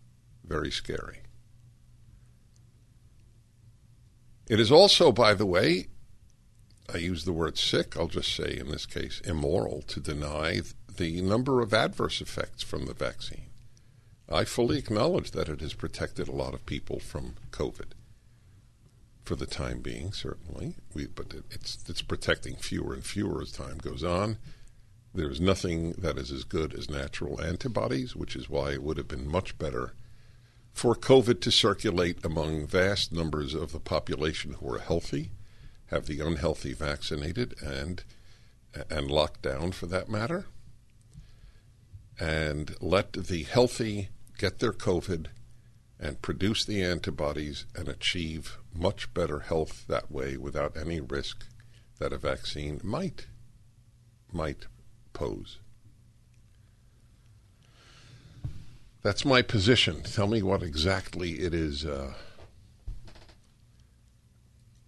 Very 0.44 0.72
scary. 0.72 1.20
It 4.48 4.59
is 4.59 4.72
also, 4.72 5.12
by 5.12 5.35
the 5.35 5.46
way, 5.46 5.87
I 6.92 6.96
use 6.96 7.24
the 7.24 7.33
word 7.33 7.59
sick, 7.59 7.96
I'll 7.96 8.09
just 8.09 8.35
say 8.35 8.59
in 8.59 8.72
this 8.72 8.87
case 8.87 9.20
immoral, 9.20 9.83
to 9.83 10.00
deny 10.00 10.62
the 10.96 11.22
number 11.22 11.61
of 11.61 11.72
adverse 11.72 12.20
effects 12.20 12.64
from 12.64 12.87
the 12.87 12.94
vaccine. 12.94 13.50
I 14.28 14.46
fully 14.46 14.78
acknowledge 14.78 15.31
that 15.31 15.48
it 15.48 15.61
has 15.61 15.74
protected 15.74 16.26
a 16.26 16.33
lot 16.33 16.55
of 16.55 16.66
people 16.66 16.98
from 16.98 17.37
COVID 17.52 17.92
for 19.24 19.37
the 19.37 19.46
time 19.46 19.80
being, 19.80 20.12
certainly. 20.12 20.76
We, 20.94 21.06
but 21.06 21.32
it, 21.35 21.44
it's 21.50 21.78
it's 21.88 22.02
protecting 22.02 22.56
fewer 22.56 22.94
and 22.94 23.04
fewer 23.04 23.42
as 23.42 23.52
time 23.52 23.78
goes 23.78 24.04
on. 24.04 24.38
There 25.14 25.30
is 25.30 25.40
nothing 25.40 25.92
that 25.92 26.18
is 26.18 26.30
as 26.32 26.44
good 26.44 26.74
as 26.74 26.88
natural 26.90 27.40
antibodies, 27.40 28.16
which 28.16 28.35
is 28.37 28.48
why 28.50 28.72
it 28.72 28.82
would 28.82 28.96
have 28.98 29.08
been 29.08 29.28
much 29.28 29.58
better 29.58 29.94
for 30.72 30.94
COVID 30.94 31.40
to 31.42 31.50
circulate 31.50 32.24
among 32.24 32.66
vast 32.66 33.12
numbers 33.12 33.54
of 33.54 33.72
the 33.72 33.80
population 33.80 34.54
who 34.54 34.72
are 34.74 34.78
healthy, 34.78 35.30
have 35.87 36.06
the 36.06 36.20
unhealthy 36.20 36.72
vaccinated, 36.74 37.54
and 37.62 38.04
and 38.90 39.11
locked 39.11 39.42
down 39.42 39.72
for 39.72 39.87
that 39.87 40.08
matter. 40.08 40.46
and 42.18 42.76
let 42.80 43.12
the 43.12 43.42
healthy 43.44 44.08
get 44.38 44.58
their 44.58 44.72
COVID 44.72 45.26
and 46.02 46.20
produce 46.20 46.64
the 46.64 46.82
antibodies 46.82 47.64
and 47.76 47.88
achieve 47.88 48.58
much 48.74 49.14
better 49.14 49.38
health 49.38 49.84
that 49.86 50.10
way 50.10 50.36
without 50.36 50.76
any 50.76 51.00
risk 51.00 51.46
that 52.00 52.12
a 52.12 52.18
vaccine 52.18 52.80
might 52.82 53.26
might 54.32 54.66
pose. 55.12 55.58
That's 59.02 59.24
my 59.24 59.42
position. 59.42 60.02
Tell 60.02 60.26
me 60.26 60.42
what 60.42 60.62
exactly 60.62 61.40
it 61.40 61.54
is. 61.54 61.84
Uh, 61.84 62.14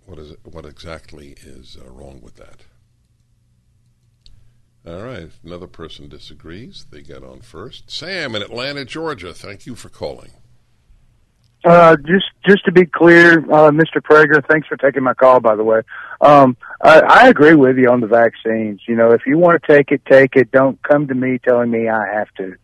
what 0.06 0.18
is 0.18 0.32
it, 0.32 0.40
what 0.42 0.66
exactly 0.66 1.36
is 1.42 1.76
uh, 1.80 1.88
wrong 1.90 2.20
with 2.22 2.36
that? 2.36 2.62
All 4.86 5.02
right. 5.02 5.24
If 5.24 5.38
another 5.44 5.66
person 5.66 6.08
disagrees, 6.08 6.86
they 6.90 7.02
get 7.02 7.22
on 7.22 7.40
first. 7.40 7.90
Sam 7.90 8.34
in 8.34 8.42
Atlanta, 8.42 8.84
Georgia. 8.84 9.32
Thank 9.32 9.66
you 9.66 9.74
for 9.74 9.88
calling. 9.88 10.30
Uh, 11.64 11.96
just 11.96 12.26
just 12.46 12.62
to 12.66 12.72
be 12.72 12.84
clear, 12.84 13.38
uh, 13.50 13.70
Mr. 13.70 13.96
Prager, 13.96 14.46
thanks 14.46 14.68
for 14.68 14.76
taking 14.76 15.02
my 15.02 15.14
call. 15.14 15.40
By 15.40 15.56
the 15.56 15.64
way, 15.64 15.80
um, 16.20 16.58
I, 16.82 17.00
I 17.00 17.28
agree 17.28 17.54
with 17.54 17.78
you 17.78 17.88
on 17.88 18.00
the 18.00 18.06
vaccines. 18.06 18.82
You 18.86 18.96
know, 18.96 19.12
if 19.12 19.22
you 19.26 19.38
want 19.38 19.62
to 19.62 19.72
take 19.72 19.90
it, 19.90 20.02
take 20.04 20.36
it. 20.36 20.50
Don't 20.52 20.80
come 20.82 21.06
to 21.08 21.14
me 21.14 21.38
telling 21.38 21.70
me 21.70 21.88
I 21.88 22.06
have 22.12 22.28
to. 22.36 22.56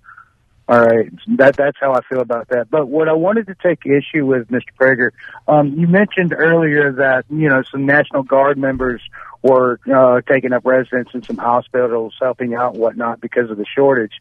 All 0.68 0.84
right, 0.84 1.10
that 1.38 1.56
that's 1.56 1.78
how 1.80 1.94
I 1.94 2.00
feel 2.10 2.20
about 2.20 2.48
that. 2.48 2.70
But 2.70 2.88
what 2.88 3.08
I 3.08 3.14
wanted 3.14 3.46
to 3.46 3.56
take 3.60 3.80
issue 3.86 4.26
with, 4.26 4.48
Mr. 4.48 4.68
Prager, 4.78 5.10
um, 5.48 5.72
you 5.78 5.88
mentioned 5.88 6.34
earlier 6.36 6.92
that 6.92 7.24
you 7.30 7.48
know 7.48 7.62
some 7.70 7.86
National 7.86 8.22
Guard 8.22 8.58
members 8.58 9.00
were 9.42 9.80
uh, 9.92 10.20
taking 10.30 10.52
up 10.52 10.66
residence 10.66 11.08
in 11.14 11.22
some 11.22 11.38
hospitals, 11.38 12.14
helping 12.20 12.54
out 12.54 12.74
and 12.74 12.82
whatnot 12.82 13.20
because 13.20 13.50
of 13.50 13.56
the 13.56 13.64
shortage. 13.64 14.12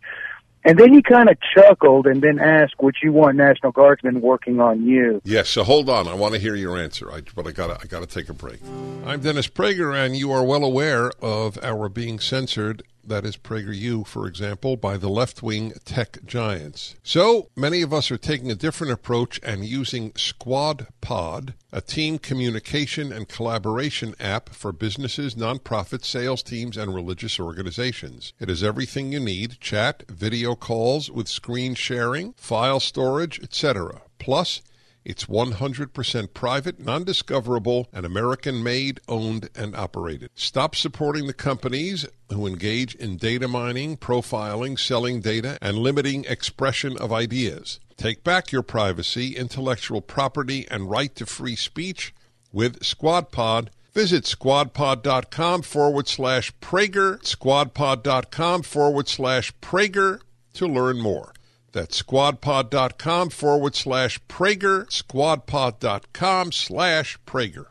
And 0.65 0.77
then 0.77 0.93
he 0.93 1.01
kind 1.01 1.29
of 1.29 1.37
chuckled 1.55 2.05
and 2.05 2.21
then 2.21 2.39
asked, 2.39 2.75
"Would 2.81 2.95
you 3.01 3.13
want 3.13 3.37
National 3.37 3.71
Guardsmen 3.71 4.21
working 4.21 4.59
on 4.59 4.83
you?" 4.83 5.21
Yes. 5.23 5.49
So 5.49 5.63
hold 5.63 5.89
on. 5.89 6.07
I 6.07 6.13
want 6.13 6.33
to 6.33 6.39
hear 6.39 6.55
your 6.55 6.77
answer. 6.77 7.11
I, 7.11 7.21
but 7.35 7.47
I 7.47 7.51
got 7.51 7.71
I 7.71 7.87
got 7.87 8.01
to 8.01 8.07
take 8.07 8.29
a 8.29 8.33
break. 8.33 8.59
I'm 9.05 9.21
Dennis 9.21 9.47
Prager, 9.47 9.95
and 9.95 10.15
you 10.15 10.31
are 10.31 10.43
well 10.43 10.63
aware 10.63 11.11
of 11.21 11.57
our 11.63 11.87
being 11.87 12.19
censored 12.19 12.83
that 13.09 13.25
is 13.25 13.37
PragerU, 13.37 14.07
for 14.07 14.27
example, 14.27 14.77
by 14.77 14.97
the 14.97 15.09
left 15.09 15.43
wing 15.43 15.73
tech 15.85 16.23
giants. 16.25 16.95
So 17.03 17.49
many 17.55 17.81
of 17.81 17.93
us 17.93 18.09
are 18.09 18.17
taking 18.17 18.49
a 18.49 18.55
different 18.55 18.93
approach 18.93 19.39
and 19.43 19.65
using 19.65 20.13
Squad 20.15 20.87
Pod, 21.01 21.53
a 21.71 21.81
team 21.81 22.17
communication 22.17 23.11
and 23.11 23.27
collaboration 23.27 24.15
app 24.19 24.49
for 24.49 24.71
businesses, 24.71 25.35
nonprofits, 25.35 26.05
sales 26.05 26.41
teams, 26.41 26.77
and 26.77 26.95
religious 26.95 27.39
organizations. 27.39 28.33
It 28.39 28.49
has 28.49 28.63
everything 28.63 29.11
you 29.11 29.19
need 29.19 29.59
chat, 29.59 30.03
video 30.07 30.55
calls 30.55 31.11
with 31.11 31.27
screen 31.27 31.75
sharing, 31.75 32.33
file 32.33 32.79
storage, 32.79 33.39
etc. 33.43 34.01
Plus, 34.19 34.61
it's 35.05 35.25
100% 35.25 36.33
private, 36.33 36.79
non 36.79 37.03
discoverable, 37.03 37.88
and 37.93 38.05
American 38.05 38.62
made, 38.62 38.99
owned, 39.07 39.49
and 39.55 39.75
operated. 39.75 40.29
Stop 40.35 40.75
supporting 40.75 41.27
the 41.27 41.33
companies 41.33 42.05
who 42.31 42.45
engage 42.45 42.95
in 42.95 43.17
data 43.17 43.47
mining, 43.47 43.97
profiling, 43.97 44.77
selling 44.77 45.21
data, 45.21 45.57
and 45.62 45.77
limiting 45.77 46.25
expression 46.25 46.97
of 46.97 47.12
ideas. 47.12 47.79
Take 47.97 48.23
back 48.23 48.51
your 48.51 48.63
privacy, 48.63 49.35
intellectual 49.35 50.01
property, 50.01 50.67
and 50.69 50.89
right 50.89 51.13
to 51.15 51.25
free 51.25 51.55
speech 51.55 52.13
with 52.51 52.79
SquadPod. 52.79 53.69
Visit 53.93 54.23
squadpod.com 54.23 55.63
forward 55.63 56.07
slash 56.07 56.53
Prager, 56.59 57.19
squadpod.com 57.21 58.62
forward 58.63 59.07
slash 59.07 59.51
Prager 59.59 60.21
to 60.53 60.67
learn 60.67 60.99
more. 61.01 61.33
That's 61.71 62.01
squadpod.com 62.01 63.29
forward 63.29 63.75
slash 63.75 64.19
Prager, 64.27 64.88
squadpod.com 64.88 66.51
slash 66.51 67.19
Prager. 67.25 67.65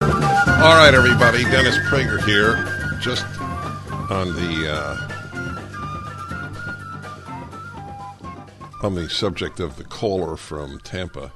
All 0.00 0.74
right, 0.74 0.92
everybody, 0.94 1.44
Dennis 1.44 1.78
Prager 1.78 2.24
here, 2.24 2.56
just 3.00 3.24
on 4.10 4.34
the 4.34 4.66
uh, 4.68 5.16
on 8.82 8.94
the 8.94 9.08
subject 9.08 9.60
of 9.60 9.76
the 9.76 9.84
caller 9.84 10.36
from 10.36 10.80
Tampa. 10.80 11.32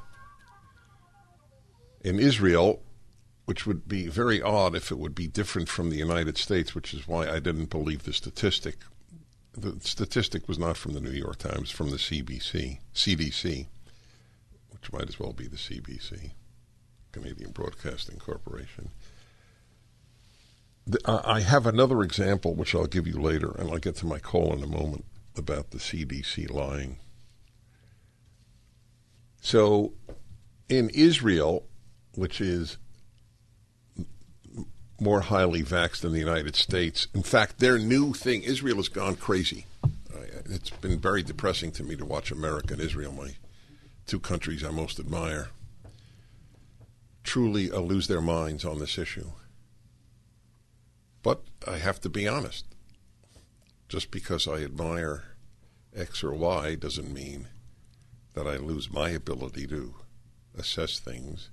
In 2.02 2.18
Israel, 2.18 2.82
which 3.44 3.66
would 3.66 3.86
be 3.88 4.06
very 4.06 4.40
odd 4.40 4.74
if 4.74 4.90
it 4.90 4.98
would 4.98 5.14
be 5.14 5.26
different 5.26 5.68
from 5.68 5.90
the 5.90 5.96
United 5.96 6.38
States, 6.38 6.74
which 6.74 6.94
is 6.94 7.06
why 7.06 7.28
I 7.28 7.40
didn't 7.40 7.70
believe 7.70 8.04
the 8.04 8.12
statistic 8.12 8.76
the 9.60 9.76
statistic 9.80 10.48
was 10.48 10.58
not 10.58 10.76
from 10.76 10.92
the 10.92 11.00
New 11.00 11.10
York 11.10 11.38
Times, 11.38 11.70
from 11.70 11.90
the 11.90 11.96
CBC, 11.96 12.78
CDC, 12.94 13.66
which 14.70 14.92
might 14.92 15.08
as 15.08 15.20
well 15.20 15.32
be 15.32 15.46
the 15.46 15.56
CBC, 15.56 16.32
Canadian 17.12 17.50
Broadcasting 17.50 18.18
Corporation. 18.18 18.90
The, 20.86 20.98
uh, 21.04 21.22
I 21.24 21.40
have 21.40 21.66
another 21.66 22.02
example, 22.02 22.54
which 22.54 22.74
I'll 22.74 22.86
give 22.86 23.06
you 23.06 23.20
later, 23.20 23.50
and 23.58 23.70
I'll 23.70 23.78
get 23.78 23.96
to 23.96 24.06
my 24.06 24.18
call 24.18 24.52
in 24.54 24.62
a 24.62 24.66
moment 24.66 25.04
about 25.36 25.70
the 25.70 25.78
CDC 25.78 26.50
lying. 26.50 26.98
So, 29.40 29.92
in 30.68 30.90
Israel, 30.90 31.66
which 32.14 32.40
is 32.40 32.78
more 35.00 35.22
highly 35.22 35.62
vaxxed 35.62 36.00
than 36.00 36.12
the 36.12 36.18
United 36.18 36.54
States. 36.56 37.08
In 37.14 37.22
fact, 37.22 37.58
their 37.58 37.78
new 37.78 38.12
thing, 38.12 38.42
Israel 38.42 38.76
has 38.76 38.88
gone 38.88 39.16
crazy. 39.16 39.66
It's 40.44 40.70
been 40.70 40.98
very 40.98 41.22
depressing 41.22 41.70
to 41.72 41.84
me 41.84 41.96
to 41.96 42.04
watch 42.04 42.30
America 42.30 42.74
and 42.74 42.82
Israel, 42.82 43.12
my 43.12 43.34
two 44.06 44.18
countries 44.18 44.64
I 44.64 44.70
most 44.70 44.98
admire, 44.98 45.50
truly 47.22 47.70
uh, 47.70 47.78
lose 47.78 48.08
their 48.08 48.20
minds 48.20 48.64
on 48.64 48.80
this 48.80 48.98
issue. 48.98 49.30
But 51.22 51.42
I 51.66 51.78
have 51.78 52.00
to 52.00 52.08
be 52.08 52.26
honest. 52.26 52.66
Just 53.88 54.10
because 54.10 54.48
I 54.48 54.62
admire 54.62 55.24
X 55.94 56.24
or 56.24 56.32
Y 56.32 56.74
doesn't 56.74 57.12
mean 57.12 57.48
that 58.34 58.46
I 58.46 58.56
lose 58.56 58.92
my 58.92 59.10
ability 59.10 59.66
to 59.68 59.94
assess 60.56 60.98
things 60.98 61.50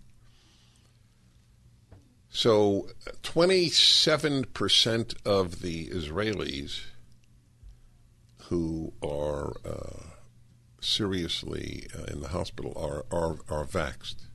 so 2.38 2.88
27% 3.24 5.16
of 5.26 5.62
the 5.64 5.88
Israelis 5.88 6.82
who 8.44 8.94
are 9.04 9.54
uh, 9.66 10.04
seriously 10.80 11.88
uh, 11.98 12.04
in 12.04 12.22
the 12.22 12.28
hospital 12.28 12.74
are, 12.76 13.08
are, 13.12 13.38
are 13.50 13.66
vaxxed, 13.66 14.28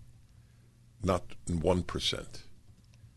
not 1.05 1.35
1%. 1.47 2.27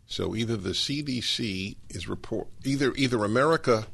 So 0.06 0.36
either 0.36 0.56
the 0.56 0.70
CDC 0.70 1.78
is 1.90 2.08
report 2.08 2.50
either 2.64 2.94
either 2.96 3.26
America 3.26 3.88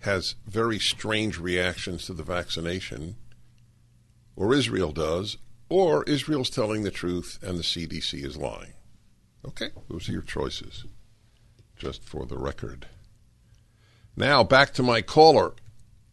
has 0.00 0.34
very 0.46 0.78
strange 0.78 1.38
reactions 1.38 2.06
to 2.06 2.14
the 2.14 2.22
vaccination, 2.22 3.16
or 4.34 4.54
Israel 4.54 4.92
does, 4.92 5.36
or 5.68 6.04
Israel's 6.04 6.48
telling 6.48 6.84
the 6.84 6.90
truth 6.90 7.38
and 7.42 7.58
the 7.58 7.62
CDC 7.62 8.24
is 8.24 8.38
lying. 8.38 8.72
Okay, 9.46 9.70
those 9.88 10.08
are 10.08 10.12
your 10.12 10.22
choices, 10.22 10.84
just 11.76 12.04
for 12.04 12.26
the 12.26 12.38
record. 12.38 12.86
Now, 14.16 14.42
back 14.42 14.72
to 14.74 14.82
my 14.82 15.00
caller 15.00 15.52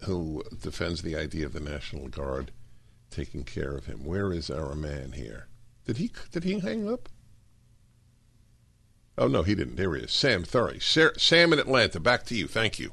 who 0.04 0.44
defends 0.62 1.02
the 1.02 1.16
idea 1.16 1.46
of 1.46 1.54
the 1.54 1.60
National 1.60 2.08
Guard 2.08 2.52
taking 3.10 3.44
care 3.44 3.76
of 3.76 3.86
him. 3.86 4.04
Where 4.04 4.32
is 4.32 4.50
our 4.50 4.76
man 4.76 5.14
here? 5.14 5.48
Did 5.86 5.98
he 5.98 6.12
did 6.32 6.44
he 6.44 6.60
hang 6.60 6.92
up? 6.92 7.10
Oh 9.18 9.28
no, 9.28 9.44
he 9.44 9.56
didn't. 9.56 9.78
There 9.78 9.96
he 9.96 10.04
is. 10.04 10.12
Sam 10.12 10.44
Thurry. 10.44 10.80
Sam 10.80 11.54
in 11.54 11.60
Atlanta. 11.60 12.00
Back 12.00 12.24
to 12.26 12.36
you. 12.36 12.48
Thank 12.48 12.80
you. 12.80 12.92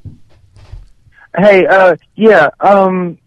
Hey, 1.36 1.66
uh, 1.66 1.96
yeah. 2.14 2.50
Um, 2.60 3.18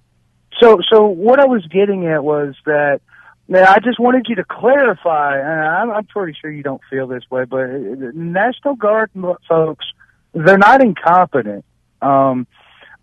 so 0.60 0.80
so 0.90 1.06
what 1.06 1.40
I 1.40 1.46
was 1.46 1.66
getting 1.68 2.08
at 2.08 2.24
was 2.24 2.56
that 2.66 3.02
now, 3.48 3.72
I 3.72 3.78
just 3.80 4.00
wanted 4.00 4.26
you 4.28 4.36
to 4.36 4.44
clarify, 4.44 5.38
and 5.38 5.92
I'm, 5.92 6.06
pretty 6.06 6.36
sure 6.40 6.50
you 6.50 6.64
don't 6.64 6.82
feel 6.90 7.08
this 7.08 7.24
way, 7.30 7.46
but 7.46 7.68
National 8.16 8.76
Guard 8.76 9.12
folks, 9.48 9.86
they're 10.34 10.58
not 10.58 10.82
incompetent. 10.82 11.64
Um, 12.02 12.48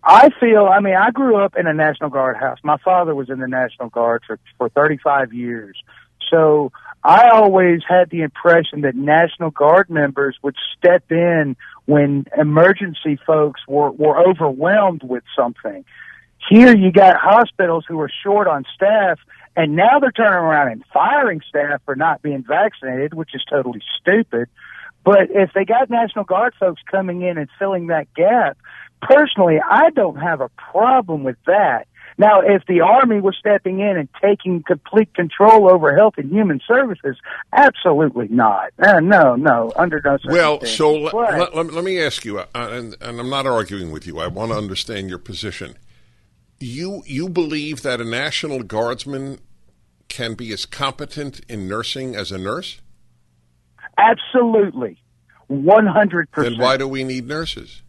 I 0.03 0.29
feel, 0.39 0.65
I 0.65 0.81
mean, 0.81 0.95
I 0.95 1.11
grew 1.11 1.37
up 1.37 1.55
in 1.57 1.65
a 1.65 1.73
National 1.73 2.09
Guard 2.09 2.35
house. 2.35 2.57
My 2.61 2.77
father 2.83 3.15
was 3.15 3.29
in 3.29 3.39
the 3.39 3.47
National 3.47 3.89
Guard 3.89 4.23
for, 4.27 4.37
for 4.57 4.67
35 4.67 5.31
years. 5.31 5.81
So 6.29 6.73
I 7.03 7.29
always 7.29 7.81
had 7.87 8.09
the 8.09 8.21
impression 8.21 8.81
that 8.81 8.95
National 8.95 9.49
Guard 9.49 9.89
members 9.89 10.37
would 10.41 10.55
step 10.77 11.09
in 11.09 11.55
when 11.85 12.25
emergency 12.37 13.17
folks 13.25 13.61
were, 13.65 13.91
were 13.91 14.17
overwhelmed 14.17 15.03
with 15.03 15.23
something. 15.37 15.85
Here 16.49 16.75
you 16.75 16.91
got 16.91 17.15
hospitals 17.15 17.85
who 17.87 17.99
are 18.01 18.11
short 18.23 18.47
on 18.47 18.65
staff 18.75 19.19
and 19.55 19.75
now 19.75 19.99
they're 19.99 20.11
turning 20.11 20.33
around 20.33 20.71
and 20.71 20.83
firing 20.93 21.41
staff 21.47 21.81
for 21.85 21.95
not 21.95 22.21
being 22.21 22.43
vaccinated, 22.43 23.13
which 23.13 23.35
is 23.35 23.43
totally 23.49 23.81
stupid. 23.99 24.47
But 25.03 25.29
if 25.31 25.51
they 25.53 25.65
got 25.65 25.89
National 25.89 26.25
Guard 26.25 26.53
folks 26.59 26.81
coming 26.89 27.21
in 27.21 27.37
and 27.37 27.49
filling 27.59 27.87
that 27.87 28.13
gap, 28.13 28.57
personally, 29.01 29.59
I 29.59 29.89
don't 29.89 30.15
have 30.15 30.41
a 30.41 30.49
problem 30.49 31.23
with 31.23 31.37
that. 31.45 31.87
Now, 32.17 32.41
if 32.41 32.63
the 32.67 32.81
Army 32.81 33.19
was 33.19 33.35
stepping 33.39 33.79
in 33.79 33.97
and 33.97 34.07
taking 34.21 34.61
complete 34.63 35.13
control 35.13 35.69
over 35.69 35.95
Health 35.95 36.13
and 36.17 36.31
Human 36.31 36.61
Services, 36.67 37.17
absolutely 37.51 38.27
not. 38.29 38.71
Uh, 38.77 38.99
no, 38.99 39.35
no, 39.35 39.71
under 39.75 40.01
no 40.03 40.17
Well, 40.25 40.61
so 40.63 40.93
let, 40.93 41.55
let, 41.55 41.73
let 41.73 41.83
me 41.83 41.99
ask 41.99 42.23
you, 42.23 42.39
uh, 42.39 42.45
and, 42.53 42.95
and 43.01 43.19
I'm 43.19 43.29
not 43.29 43.47
arguing 43.47 43.91
with 43.91 44.05
you. 44.05 44.19
I 44.19 44.27
want 44.27 44.51
to 44.51 44.57
understand 44.57 45.09
your 45.09 45.17
position. 45.17 45.75
You 46.63 47.03
you 47.05 47.27
believe 47.27 47.81
that 47.81 47.99
a 47.99 48.05
National 48.05 48.63
Guardsman 48.63 49.39
can 50.07 50.33
be 50.35 50.53
as 50.53 50.65
competent 50.65 51.41
in 51.49 51.67
nursing 51.67 52.15
as 52.15 52.31
a 52.31 52.37
nurse? 52.37 52.79
Absolutely. 53.97 54.97
100%. 55.51 56.25
Then 56.35 56.57
why 56.57 56.77
do 56.77 56.87
we 56.87 57.03
need 57.03 57.27
nurses? 57.27 57.81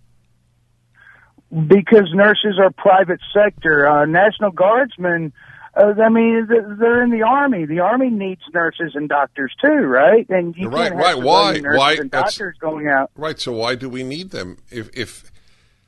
because 1.68 2.08
nurses 2.12 2.58
are 2.60 2.70
private 2.72 3.20
sector. 3.32 3.86
Uh, 3.88 4.06
National 4.06 4.50
Guardsmen, 4.50 5.32
uh, 5.76 5.92
I 6.02 6.08
mean, 6.08 6.48
they're 6.48 7.00
in 7.04 7.10
the 7.10 7.22
army. 7.22 7.64
The 7.64 7.78
army 7.78 8.10
needs 8.10 8.40
nurses 8.52 8.92
and 8.96 9.08
doctors 9.08 9.52
too, 9.62 9.68
right? 9.68 10.28
And 10.30 10.56
you 10.56 10.68
Right, 10.68 10.88
can't 10.88 10.96
right. 11.00 11.14
have 11.14 11.22
Why? 11.24 11.54
civilian 11.54 11.62
nurses 11.62 11.78
Why? 11.78 11.92
and 12.00 12.10
doctors 12.10 12.56
going 12.58 12.88
out. 12.88 13.10
Right. 13.14 13.38
So 13.38 13.52
why 13.52 13.76
do 13.76 13.88
we 13.88 14.02
need 14.02 14.30
them? 14.30 14.58
If 14.72 14.90
if 14.96 15.30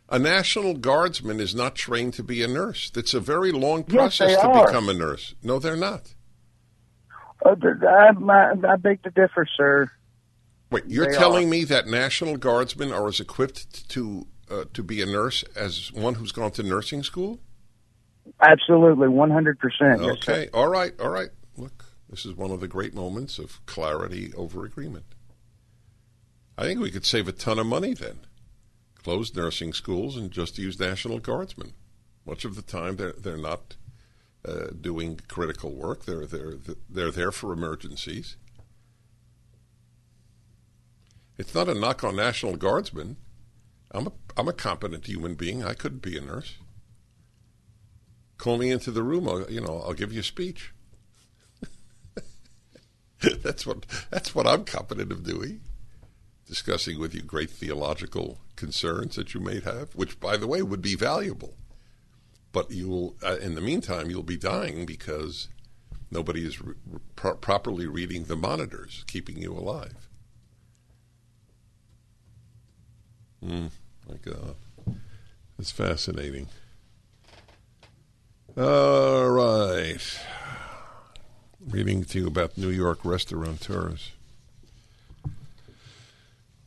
a 0.08 0.18
National 0.18 0.74
Guardsman 0.74 1.40
is 1.40 1.54
not 1.54 1.74
trained 1.74 2.14
to 2.14 2.22
be 2.22 2.42
a 2.42 2.48
nurse, 2.48 2.90
it's 2.96 3.14
a 3.14 3.20
very 3.20 3.52
long 3.52 3.84
process 3.84 4.36
they 4.36 4.40
to 4.40 4.48
are. 4.48 4.66
become 4.66 4.88
a 4.88 4.94
nurse. 4.94 5.34
No, 5.42 5.58
they're 5.58 5.76
not. 5.76 6.14
Uh, 7.44 7.54
I, 7.88 8.10
I, 8.28 8.72
I 8.72 8.76
beg 8.76 9.02
to 9.02 9.10
differ, 9.10 9.46
sir. 9.56 9.90
Wait, 10.70 10.84
you're 10.86 11.06
They 11.10 11.16
telling 11.16 11.46
are. 11.46 11.50
me 11.50 11.64
that 11.64 11.86
National 11.86 12.36
Guardsmen 12.36 12.92
are 12.92 13.06
as 13.06 13.20
equipped 13.20 13.88
to 13.90 14.26
uh, 14.50 14.64
to 14.74 14.82
be 14.82 15.02
a 15.02 15.06
nurse 15.06 15.42
as 15.54 15.92
one 15.92 16.14
who's 16.14 16.32
gone 16.32 16.50
to 16.52 16.62
nursing 16.62 17.02
school? 17.02 17.40
Absolutely, 18.40 19.08
100%. 19.08 19.56
Yes. 19.80 20.00
Okay. 20.00 20.48
All 20.52 20.68
right. 20.68 20.92
All 21.00 21.08
right. 21.10 21.30
Look, 21.56 21.84
this 22.10 22.24
is 22.26 22.34
one 22.34 22.50
of 22.50 22.60
the 22.60 22.68
great 22.68 22.94
moments 22.94 23.38
of 23.38 23.64
clarity 23.66 24.32
over 24.36 24.64
agreement. 24.64 25.04
I 26.58 26.62
think 26.62 26.80
we 26.80 26.90
could 26.90 27.04
save 27.04 27.28
a 27.28 27.32
ton 27.32 27.58
of 27.58 27.66
money 27.66 27.94
then. 27.94 28.20
Close 29.06 29.32
nursing 29.36 29.72
schools 29.72 30.16
and 30.16 30.32
just 30.32 30.58
use 30.58 30.80
National 30.80 31.20
Guardsmen. 31.20 31.74
Much 32.26 32.44
of 32.44 32.56
the 32.56 32.60
time, 32.60 32.96
they're 32.96 33.12
they're 33.12 33.36
not 33.36 33.76
uh, 34.44 34.70
doing 34.80 35.20
critical 35.28 35.72
work. 35.72 36.06
They're 36.06 36.26
they're 36.26 36.54
they're 36.90 37.12
there 37.12 37.30
for 37.30 37.52
emergencies. 37.52 38.34
It's 41.38 41.54
not 41.54 41.68
a 41.68 41.74
knock 41.74 42.02
on 42.02 42.16
National 42.16 42.56
Guardsmen. 42.56 43.16
I'm 43.92 44.08
a 44.08 44.12
I'm 44.36 44.48
a 44.48 44.52
competent 44.52 45.06
human 45.06 45.36
being. 45.36 45.62
I 45.62 45.74
could 45.74 46.02
be 46.02 46.18
a 46.18 46.20
nurse. 46.20 46.56
Call 48.38 48.58
me 48.58 48.72
into 48.72 48.90
the 48.90 49.04
room. 49.04 49.28
I'll, 49.28 49.48
you 49.48 49.60
know, 49.60 49.84
I'll 49.86 49.94
give 49.94 50.12
you 50.12 50.18
a 50.18 50.24
speech. 50.24 50.74
that's 53.40 53.64
what 53.64 53.86
that's 54.10 54.34
what 54.34 54.48
I'm 54.48 54.64
competent 54.64 55.12
of 55.12 55.22
doing. 55.22 55.60
Discussing 56.46 57.00
with 57.00 57.12
you 57.14 57.22
great 57.22 57.50
theological 57.50 58.38
concerns 58.54 59.16
that 59.16 59.34
you 59.34 59.40
may 59.40 59.60
have, 59.60 59.94
which, 59.94 60.20
by 60.20 60.36
the 60.36 60.46
way, 60.46 60.62
would 60.62 60.82
be 60.82 60.94
valuable. 60.94 61.54
But 62.52 62.70
you 62.70 62.88
will, 62.88 63.16
uh, 63.22 63.36
in 63.36 63.54
the 63.54 63.60
meantime, 63.60 64.10
you'll 64.10 64.22
be 64.22 64.36
dying 64.36 64.86
because 64.86 65.48
nobody 66.10 66.46
is 66.46 66.62
re- 66.62 66.74
pro- 67.16 67.34
properly 67.34 67.86
reading 67.86 68.24
the 68.24 68.36
monitors, 68.36 69.04
keeping 69.08 69.38
you 69.38 69.52
alive. 69.52 70.08
Hmm. 73.44 73.66
My 74.08 74.16
God, 74.22 74.54
it's 75.58 75.72
fascinating. 75.72 76.46
All 78.56 79.28
right. 79.28 79.98
Reading 81.60 82.04
to 82.04 82.20
you 82.20 82.26
about 82.28 82.56
New 82.56 82.70
York 82.70 83.00
restaurateurs. 83.04 84.12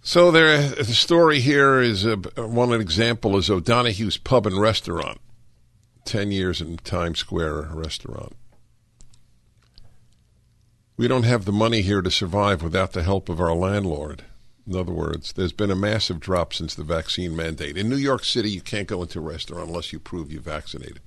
So 0.10 0.32
there, 0.32 0.70
the 0.70 0.86
story 0.86 1.40
here 1.40 1.80
is 1.80 2.04
uh, 2.04 2.16
one 2.38 2.74
example 2.74 3.38
is 3.38 3.48
O'Donoghue's 3.48 4.18
Pub 4.18 4.48
and 4.48 4.60
Restaurant, 4.60 5.20
ten 6.04 6.32
years 6.32 6.62
in 6.62 6.78
Times 6.78 7.20
Square 7.20 7.70
restaurant. 7.74 8.34
We 10.98 11.08
don't 11.08 11.26
have 11.26 11.46
the 11.46 11.52
money 11.52 11.84
here 11.84 12.02
to 12.02 12.10
survive 12.10 12.64
without 12.64 12.94
the 12.94 13.04
help 13.04 13.30
of 13.30 13.40
our 13.40 13.54
landlord. 13.54 14.24
In 14.66 14.76
other 14.76 14.92
words, 14.92 15.32
there's 15.34 15.54
been 15.54 15.70
a 15.70 15.76
massive 15.76 16.20
drop 16.20 16.56
since 16.56 16.74
the 16.74 16.84
vaccine 16.84 17.36
mandate. 17.36 17.78
In 17.78 17.88
New 17.88 17.96
York 17.96 18.26
City, 18.26 18.50
you 18.50 18.62
can't 18.62 18.88
go 18.88 19.04
into 19.04 19.20
a 19.20 19.22
restaurant 19.22 19.68
unless 19.68 19.94
you 19.94 20.00
prove 20.00 20.32
you're 20.32 20.42
vaccinated. 20.42 21.02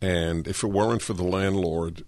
And 0.00 0.46
if 0.46 0.62
it 0.62 0.68
weren't 0.68 1.02
for 1.02 1.14
the 1.14 1.24
landlord 1.24 2.04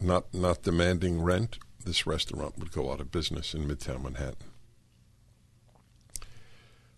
not 0.00 0.32
not 0.32 0.62
demanding 0.62 1.20
rent, 1.20 1.58
this 1.90 2.06
restaurant 2.06 2.56
would 2.56 2.70
go 2.70 2.92
out 2.92 3.00
of 3.00 3.10
business 3.10 3.52
in 3.52 3.66
Midtown 3.66 4.04
Manhattan. 4.04 4.36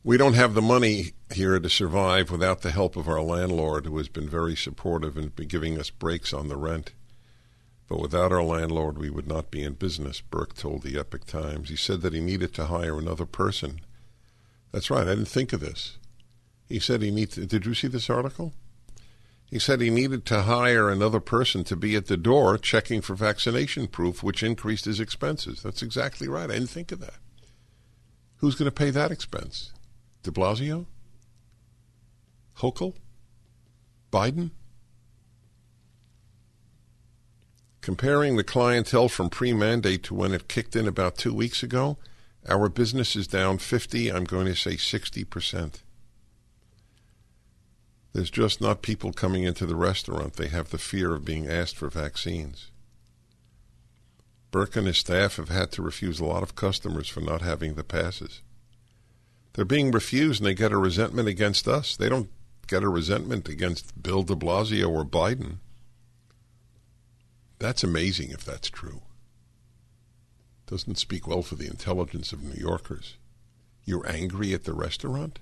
We 0.05 0.19
don't 0.19 0.35
have 0.35 0.53
the 0.53 0.61
money 0.61 1.13
here 1.33 1.59
to 1.59 1.71
survive 1.71 2.31
without 2.31 2.61
the 2.61 2.73
help 2.73 2.95
of 2.95 3.09
our 3.09 3.23
landlord, 3.23 3.87
who 3.87 3.97
has 3.97 4.09
been 4.09 4.29
very 4.29 4.55
supportive 4.55 5.17
and 5.17 5.35
been 5.35 5.49
giving 5.49 5.81
us 5.81 5.89
breaks 5.89 6.35
on 6.35 6.49
the 6.49 6.59
rent. 6.59 6.93
But 7.89 8.03
without 8.03 8.33
our 8.33 8.43
landlord, 8.43 8.99
we 8.99 9.09
would 9.09 9.27
not 9.27 9.51
be 9.51 9.63
in 9.63 9.73
business, 9.75 10.21
Burke 10.21 10.55
told 10.55 10.83
the 10.83 10.99
Epoch 10.99 11.25
Times. 11.25 11.71
He 11.71 11.77
said 11.77 12.03
that 12.03 12.13
he 12.13 12.21
needed 12.21 12.53
to 12.53 12.67
hire 12.67 12.99
another 12.99 13.25
person. 13.25 13.81
That's 14.73 14.91
right, 14.91 15.07
I 15.07 15.15
didn't 15.15 15.25
think 15.25 15.55
of 15.55 15.61
this. 15.61 15.97
He 16.69 16.81
said 16.81 17.01
he 17.01 17.11
needed. 17.11 17.49
Did 17.49 17.65
you 17.65 17.73
see 17.73 17.89
this 17.89 18.11
article? 18.11 18.53
He 19.53 19.59
said 19.59 19.83
he 19.83 19.91
needed 19.91 20.25
to 20.27 20.45
hire 20.45 20.89
another 20.89 21.21
person 21.21 21.63
to 21.65 21.77
be 21.77 21.95
at 21.95 22.07
the 22.07 22.17
door 22.17 22.57
checking 22.57 23.03
for 23.03 23.15
vaccination 23.15 23.87
proof, 23.87 24.23
which 24.23 24.43
increased 24.43 24.87
his 24.87 24.99
expenses. 24.99 25.63
That's 25.63 25.83
exactly 25.83 26.27
right. 26.27 26.49
I 26.49 26.55
didn't 26.55 26.71
think 26.71 26.91
of 26.91 27.01
that. 27.01 27.17
Who's 28.37 28.55
going 28.55 28.71
to 28.71 28.75
pay 28.75 28.89
that 28.89 29.11
expense? 29.11 29.73
De 30.23 30.31
Blasio? 30.31 30.87
Hochul? 32.61 32.95
Biden? 34.11 34.53
Comparing 37.83 38.37
the 38.37 38.45
clientele 38.45 39.11
from 39.11 39.29
pre 39.29 39.53
mandate 39.53 40.03
to 40.05 40.15
when 40.15 40.33
it 40.33 40.49
kicked 40.49 40.75
in 40.75 40.89
about 40.89 41.19
two 41.19 41.35
weeks 41.35 41.63
ago, 41.63 41.99
our 42.49 42.71
business 42.71 43.15
is 43.15 43.27
down 43.27 43.59
50, 43.59 44.11
I'm 44.11 44.25
going 44.25 44.47
to 44.47 44.57
say 44.57 44.77
60%. 44.77 45.83
There's 48.13 48.31
just 48.31 48.61
not 48.61 48.83
people 48.83 49.13
coming 49.13 49.45
into 49.45 49.65
the 49.65 49.77
restaurant. 49.77 50.35
They 50.35 50.49
have 50.49 50.71
the 50.71 50.79
fear 50.79 51.15
of 51.15 51.25
being 51.25 51.49
asked 51.49 51.77
for 51.77 51.89
vaccines. 51.89 52.71
Burke 54.51 54.77
and 54.77 54.87
his 54.87 54.99
staff 54.99 55.37
have 55.37 55.49
had 55.49 55.73
to 55.73 55.83
refuse 55.83 56.21
a 56.21 56.27
lot 56.27 56.43
of 56.43 56.55
customers 56.55 57.09
for 57.09 57.23
not 57.23 57.41
having 57.41 57.75
the 57.75 57.85
passes. 57.85 58.43
They're 59.55 59.65
being 59.65 59.91
refused 59.91 60.41
and 60.41 60.47
they 60.47 60.55
get 60.55 60.73
a 60.73 60.77
resentment 60.77 61.27
against 61.29 61.67
us. 61.67 61.97
They 61.97 62.11
don't 62.11 62.29
get 62.67 62.83
a 62.83 62.89
resentment 62.89 63.49
against 63.49 64.03
Bill 64.03 64.23
de 64.23 64.35
Blasio 64.35 64.91
or 64.91 65.05
Biden. 65.05 65.57
That's 67.59 67.83
amazing 67.83 68.31
if 68.31 68.45
that's 68.45 68.69
true. 68.69 69.03
Doesn't 70.67 70.99
speak 70.99 71.27
well 71.27 71.43
for 71.43 71.55
the 71.55 71.67
intelligence 71.67 72.33
of 72.33 72.43
New 72.43 72.61
Yorkers. 72.61 73.17
You're 73.85 74.09
angry 74.11 74.53
at 74.53 74.65
the 74.65 74.75
restaurant? 74.75 75.39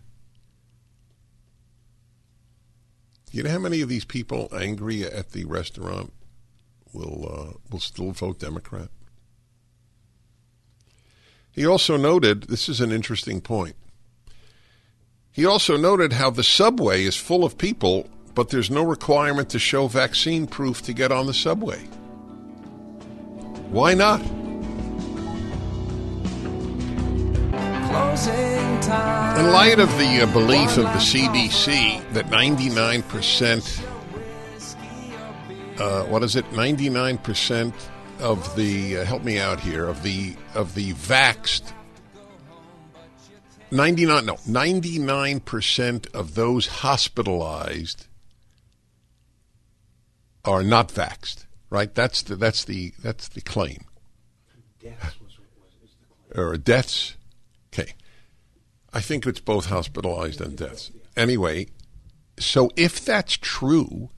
You 3.31 3.45
know 3.45 3.51
how 3.51 3.59
many 3.59 3.81
of 3.81 3.89
these 3.89 4.05
people 4.05 4.49
angry 4.53 5.05
at 5.05 5.31
the 5.31 5.45
restaurant 5.45 6.13
will 6.93 7.27
uh, 7.31 7.59
will 7.71 7.81
still 7.81 8.11
vote 8.11 8.39
Democrat? 8.41 8.89
He 11.53 11.67
also 11.67 11.97
noted 11.97 12.45
this 12.45 12.69
is 12.69 12.81
an 12.81 12.91
interesting 12.91 13.41
point. 13.41 13.77
He 15.33 15.47
also 15.47 15.77
noted 15.77 16.15
how 16.15 16.31
the 16.31 16.43
subway 16.43 17.05
is 17.05 17.17
full 17.17 17.45
of 17.45 17.57
people, 17.57 18.09
but 18.35 18.49
there's 18.51 18.71
no 18.71 18.83
requirement 18.83 19.49
to 19.51 19.59
show 19.59 19.87
vaccine 19.87 20.47
proof 20.47 20.83
to 20.83 20.93
get 20.93 21.13
on 21.13 21.27
the 21.27 21.35
subway. 21.35 21.79
Why 23.71 23.95
not? 23.95 24.21
In 28.81 29.53
light 29.53 29.79
of 29.79 29.91
the 29.99 30.23
uh, 30.23 30.33
belief 30.33 30.79
of 30.79 30.85
the 30.85 31.01
CDC 31.01 32.13
that 32.15 32.29
99%, 32.29 33.85
uh, 35.79 36.05
what 36.05 36.23
is 36.23 36.35
it, 36.35 36.47
99% 36.47 37.75
of 38.21 38.57
the, 38.57 38.97
uh, 38.97 39.05
help 39.05 39.23
me 39.23 39.39
out 39.39 39.61
here, 39.61 39.87
of 39.87 40.03
the, 40.03 40.35
of 40.55 40.75
the 40.75 40.95
vaxxed, 40.95 41.75
99, 43.71 44.25
no, 44.25 44.37
99% 44.37 46.15
of 46.15 46.35
those 46.35 46.67
hospitalized 46.67 48.07
are 50.43 50.63
not 50.63 50.89
vaxxed, 50.89 51.45
right? 51.69 51.95
That's 51.95 52.23
the, 52.23 52.35
that's 52.35 52.65
the, 52.65 52.95
that's 53.03 53.29
the 53.29 53.43
claim. 53.43 53.85
Deaths 54.83 55.21
was, 55.21 55.39
or 56.35 56.57
deaths. 56.57 57.17
I 58.93 59.01
think 59.01 59.27
it's 59.27 59.41
both 59.41 59.67
hospitalized 59.67 60.41
and 60.41 60.57
deaths. 60.57 60.91
Anyway, 61.17 61.67
so 62.39 62.71
if 62.77 63.05
that's 63.05 63.37
true, 63.37 64.11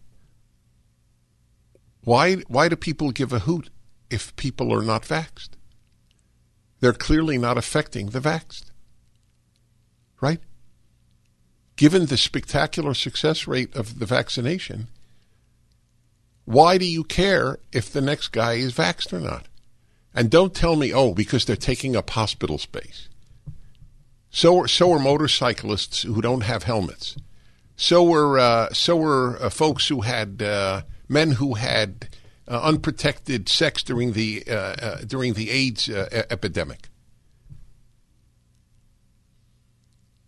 why 2.05 2.37
why 2.49 2.69
do 2.69 2.77
people 2.77 3.11
give 3.11 3.33
a 3.33 3.41
hoot 3.41 3.71
if 4.11 4.35
people 4.37 4.73
are 4.73 4.83
not 4.83 5.03
vaxxed? 5.03 5.51
They're 6.81 6.93
clearly 6.93 7.39
not 7.39 7.59
affecting 7.59 8.11
the 8.11 8.21
vaxxed. 8.21 8.65
Right? 10.21 10.41
Given 11.77 12.07
the 12.07 12.17
spectacular 12.17 12.95
success 12.95 13.47
rate 13.47 13.75
of 13.75 13.99
the 13.99 14.07
vaccination, 14.07 14.89
why 16.45 16.79
do 16.79 16.85
you 16.85 17.05
care 17.05 17.59
if 17.73 17.93
the 17.93 18.01
next 18.01 18.29
guy 18.29 18.55
is 18.55 18.73
vaxxed 18.73 19.13
or 19.13 19.21
not? 19.21 19.47
And 20.15 20.31
don't 20.31 20.55
tell 20.55 20.77
me, 20.77 20.93
oh, 20.93 21.15
because 21.15 21.45
they're 21.45 21.57
taking 21.57 21.97
up 21.97 22.11
hospital 22.11 22.59
space. 22.59 23.09
So 24.33 24.61
are, 24.61 24.69
so 24.69 24.91
are 24.93 24.99
motorcyclists 24.99 26.03
who 26.03 26.23
don't 26.23 26.41
have 26.41 26.63
helmets. 26.63 27.17
So 27.77 28.03
were 28.03 28.39
uh, 28.39 28.73
so 28.73 28.97
were 28.97 29.39
uh, 29.41 29.51
folks 29.51 29.89
who 29.89 30.01
had 30.01 30.43
uh, 30.43 30.83
men 31.09 31.33
who 31.33 31.55
had 31.55 32.09
uh, 32.49 32.61
unprotected 32.63 33.49
sex 33.49 33.83
during 33.83 34.13
the 34.13 34.43
uh, 34.49 34.55
uh, 34.55 34.97
during 35.07 35.35
the 35.35 35.51
AIDS 35.51 35.89
epidemic. 35.89 36.89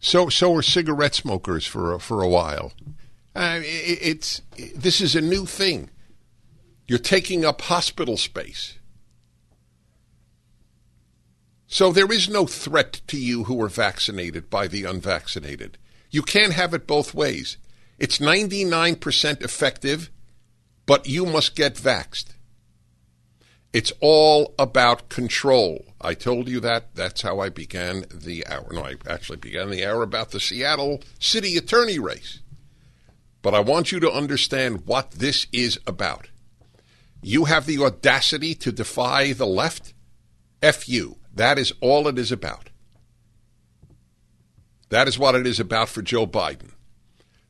So 0.00 0.28
so 0.28 0.52
were 0.52 0.62
cigarette 0.62 1.14
smokers 1.14 1.66
for 1.66 1.98
for 1.98 2.22
a 2.22 2.28
while. 2.28 2.72
It, 3.34 3.98
it's 4.02 4.42
this 4.74 5.00
is 5.00 5.16
a 5.16 5.22
new 5.22 5.46
thing. 5.46 5.88
You're 6.86 6.98
taking 6.98 7.44
up 7.46 7.62
hospital 7.62 8.18
space. 8.18 8.78
So 11.74 11.90
there 11.90 12.12
is 12.12 12.28
no 12.28 12.46
threat 12.46 13.00
to 13.08 13.18
you 13.18 13.42
who 13.42 13.60
are 13.60 13.68
vaccinated 13.68 14.48
by 14.48 14.68
the 14.68 14.84
unvaccinated. 14.84 15.76
You 16.08 16.22
can't 16.22 16.52
have 16.52 16.72
it 16.72 16.86
both 16.86 17.14
ways. 17.14 17.56
It's 17.98 18.20
99% 18.20 19.42
effective, 19.42 20.08
but 20.86 21.08
you 21.08 21.26
must 21.26 21.56
get 21.56 21.74
vaxed. 21.74 22.26
It's 23.72 23.92
all 24.00 24.54
about 24.56 25.08
control. 25.08 25.84
I 26.00 26.14
told 26.14 26.48
you 26.48 26.60
that. 26.60 26.94
That's 26.94 27.22
how 27.22 27.40
I 27.40 27.48
began 27.48 28.04
the 28.08 28.46
hour. 28.46 28.68
No, 28.70 28.84
I 28.84 28.94
actually 29.08 29.38
began 29.38 29.70
the 29.70 29.84
hour 29.84 30.04
about 30.04 30.30
the 30.30 30.38
Seattle 30.38 31.02
city 31.18 31.56
attorney 31.56 31.98
race. 31.98 32.38
But 33.42 33.52
I 33.52 33.58
want 33.58 33.90
you 33.90 33.98
to 33.98 34.12
understand 34.12 34.86
what 34.86 35.10
this 35.10 35.48
is 35.50 35.80
about. 35.88 36.28
You 37.20 37.46
have 37.46 37.66
the 37.66 37.82
audacity 37.82 38.54
to 38.54 38.70
defy 38.70 39.32
the 39.32 39.44
left? 39.44 39.92
F 40.62 40.88
you. 40.88 41.18
That 41.34 41.58
is 41.58 41.72
all 41.80 42.06
it 42.08 42.18
is 42.18 42.30
about. 42.30 42.70
That 44.90 45.08
is 45.08 45.18
what 45.18 45.34
it 45.34 45.46
is 45.46 45.58
about 45.58 45.88
for 45.88 46.02
Joe 46.02 46.26
Biden. 46.26 46.70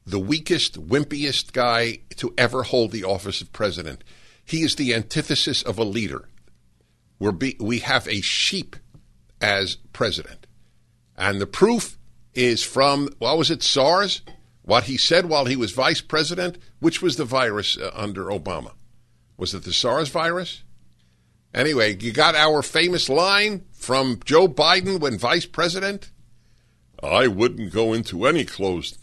The 0.07 0.19
weakest, 0.19 0.89
wimpiest 0.89 1.53
guy 1.53 1.99
to 2.17 2.33
ever 2.39 2.63
hold 2.63 2.91
the 2.91 3.05
office 3.05 3.41
of 3.41 3.53
president. 3.53 4.05
He 4.45 4.63
is 4.63 4.77
the 4.77 4.95
antithesis 4.95 5.63
of 5.63 5.79
a 5.79 5.85
leader. 5.85 6.29
We're 7.19 7.33
be, 7.33 7.57
we 7.61 7.79
have 7.81 8.07
a 8.09 8.21
sheep 8.21 8.77
as 9.41 9.77
president. 9.93 10.47
And 11.17 11.41
the 11.41 11.47
proof 11.47 11.99
is 12.35 12.63
from, 12.63 13.09
what 13.19 13.39
was 13.39 13.51
it, 13.51 13.63
SARS? 13.63 14.23
What 14.63 14.85
he 14.85 14.97
said 14.97 15.27
while 15.27 15.45
he 15.45 15.57
was 15.57 15.73
vice 15.73 16.01
president? 16.01 16.59
Which 16.81 17.03
was 17.03 17.17
the 17.17 17.25
virus 17.25 17.77
uh, 17.77 17.91
under 17.95 18.25
Obama? 18.27 18.73
Was 19.37 19.55
it 19.55 19.65
the 19.65 19.73
SARS 19.73 20.09
virus? 20.09 20.63
Anyway, 21.55 21.97
you 22.01 22.13
got 22.13 22.35
our 22.35 22.63
famous 22.63 23.09
line 23.09 23.65
from 23.73 24.19
Joe 24.25 24.49
Biden 24.49 24.99
when 24.99 25.17
vice 25.19 25.47
president. 25.47 26.11
I 27.03 27.29
wouldn't 27.29 27.73
go 27.73 27.93
into 27.93 28.27
any 28.27 28.45
closed. 28.45 28.99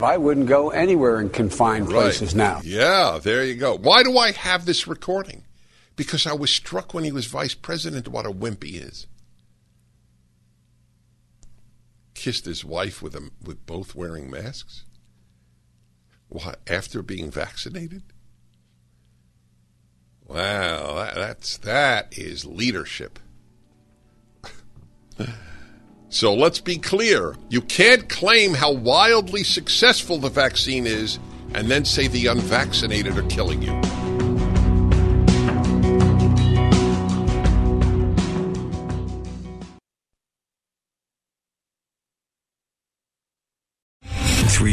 I 0.00 0.16
wouldn't 0.16 0.46
go 0.46 0.70
anywhere 0.70 1.20
in 1.20 1.30
confined 1.30 1.86
Right. 1.90 2.02
places 2.02 2.34
now. 2.34 2.60
Yeah, 2.62 3.18
there 3.20 3.44
you 3.44 3.56
go. 3.56 3.76
Why 3.76 4.04
do 4.04 4.16
I 4.16 4.30
have 4.30 4.64
this 4.64 4.86
recording? 4.86 5.44
Because 5.96 6.24
I 6.24 6.34
was 6.34 6.50
struck 6.52 6.94
when 6.94 7.02
he 7.02 7.10
was 7.10 7.26
vice 7.26 7.54
president 7.54 8.06
what 8.06 8.26
a 8.26 8.30
wimp 8.30 8.62
he 8.62 8.76
is. 8.76 9.08
Kissed 12.14 12.44
his 12.44 12.64
wife 12.64 13.02
with 13.02 13.16
a, 13.16 13.30
with 13.42 13.66
both 13.66 13.96
wearing 13.96 14.30
masks. 14.30 14.84
What 16.28 16.60
after 16.68 17.02
being 17.02 17.30
vaccinated? 17.32 18.02
Wow, 20.28 20.94
that, 20.96 21.14
that's 21.14 21.56
that 21.58 22.16
is 22.18 22.44
leadership. 22.44 23.18
So 26.10 26.34
let's 26.34 26.60
be 26.60 26.78
clear. 26.78 27.34
You 27.50 27.60
can't 27.60 28.08
claim 28.08 28.54
how 28.54 28.72
wildly 28.72 29.44
successful 29.44 30.18
the 30.18 30.30
vaccine 30.30 30.86
is 30.86 31.18
and 31.54 31.68
then 31.68 31.84
say 31.84 32.08
the 32.08 32.26
unvaccinated 32.26 33.18
are 33.18 33.22
killing 33.24 33.62
you. 33.62 34.37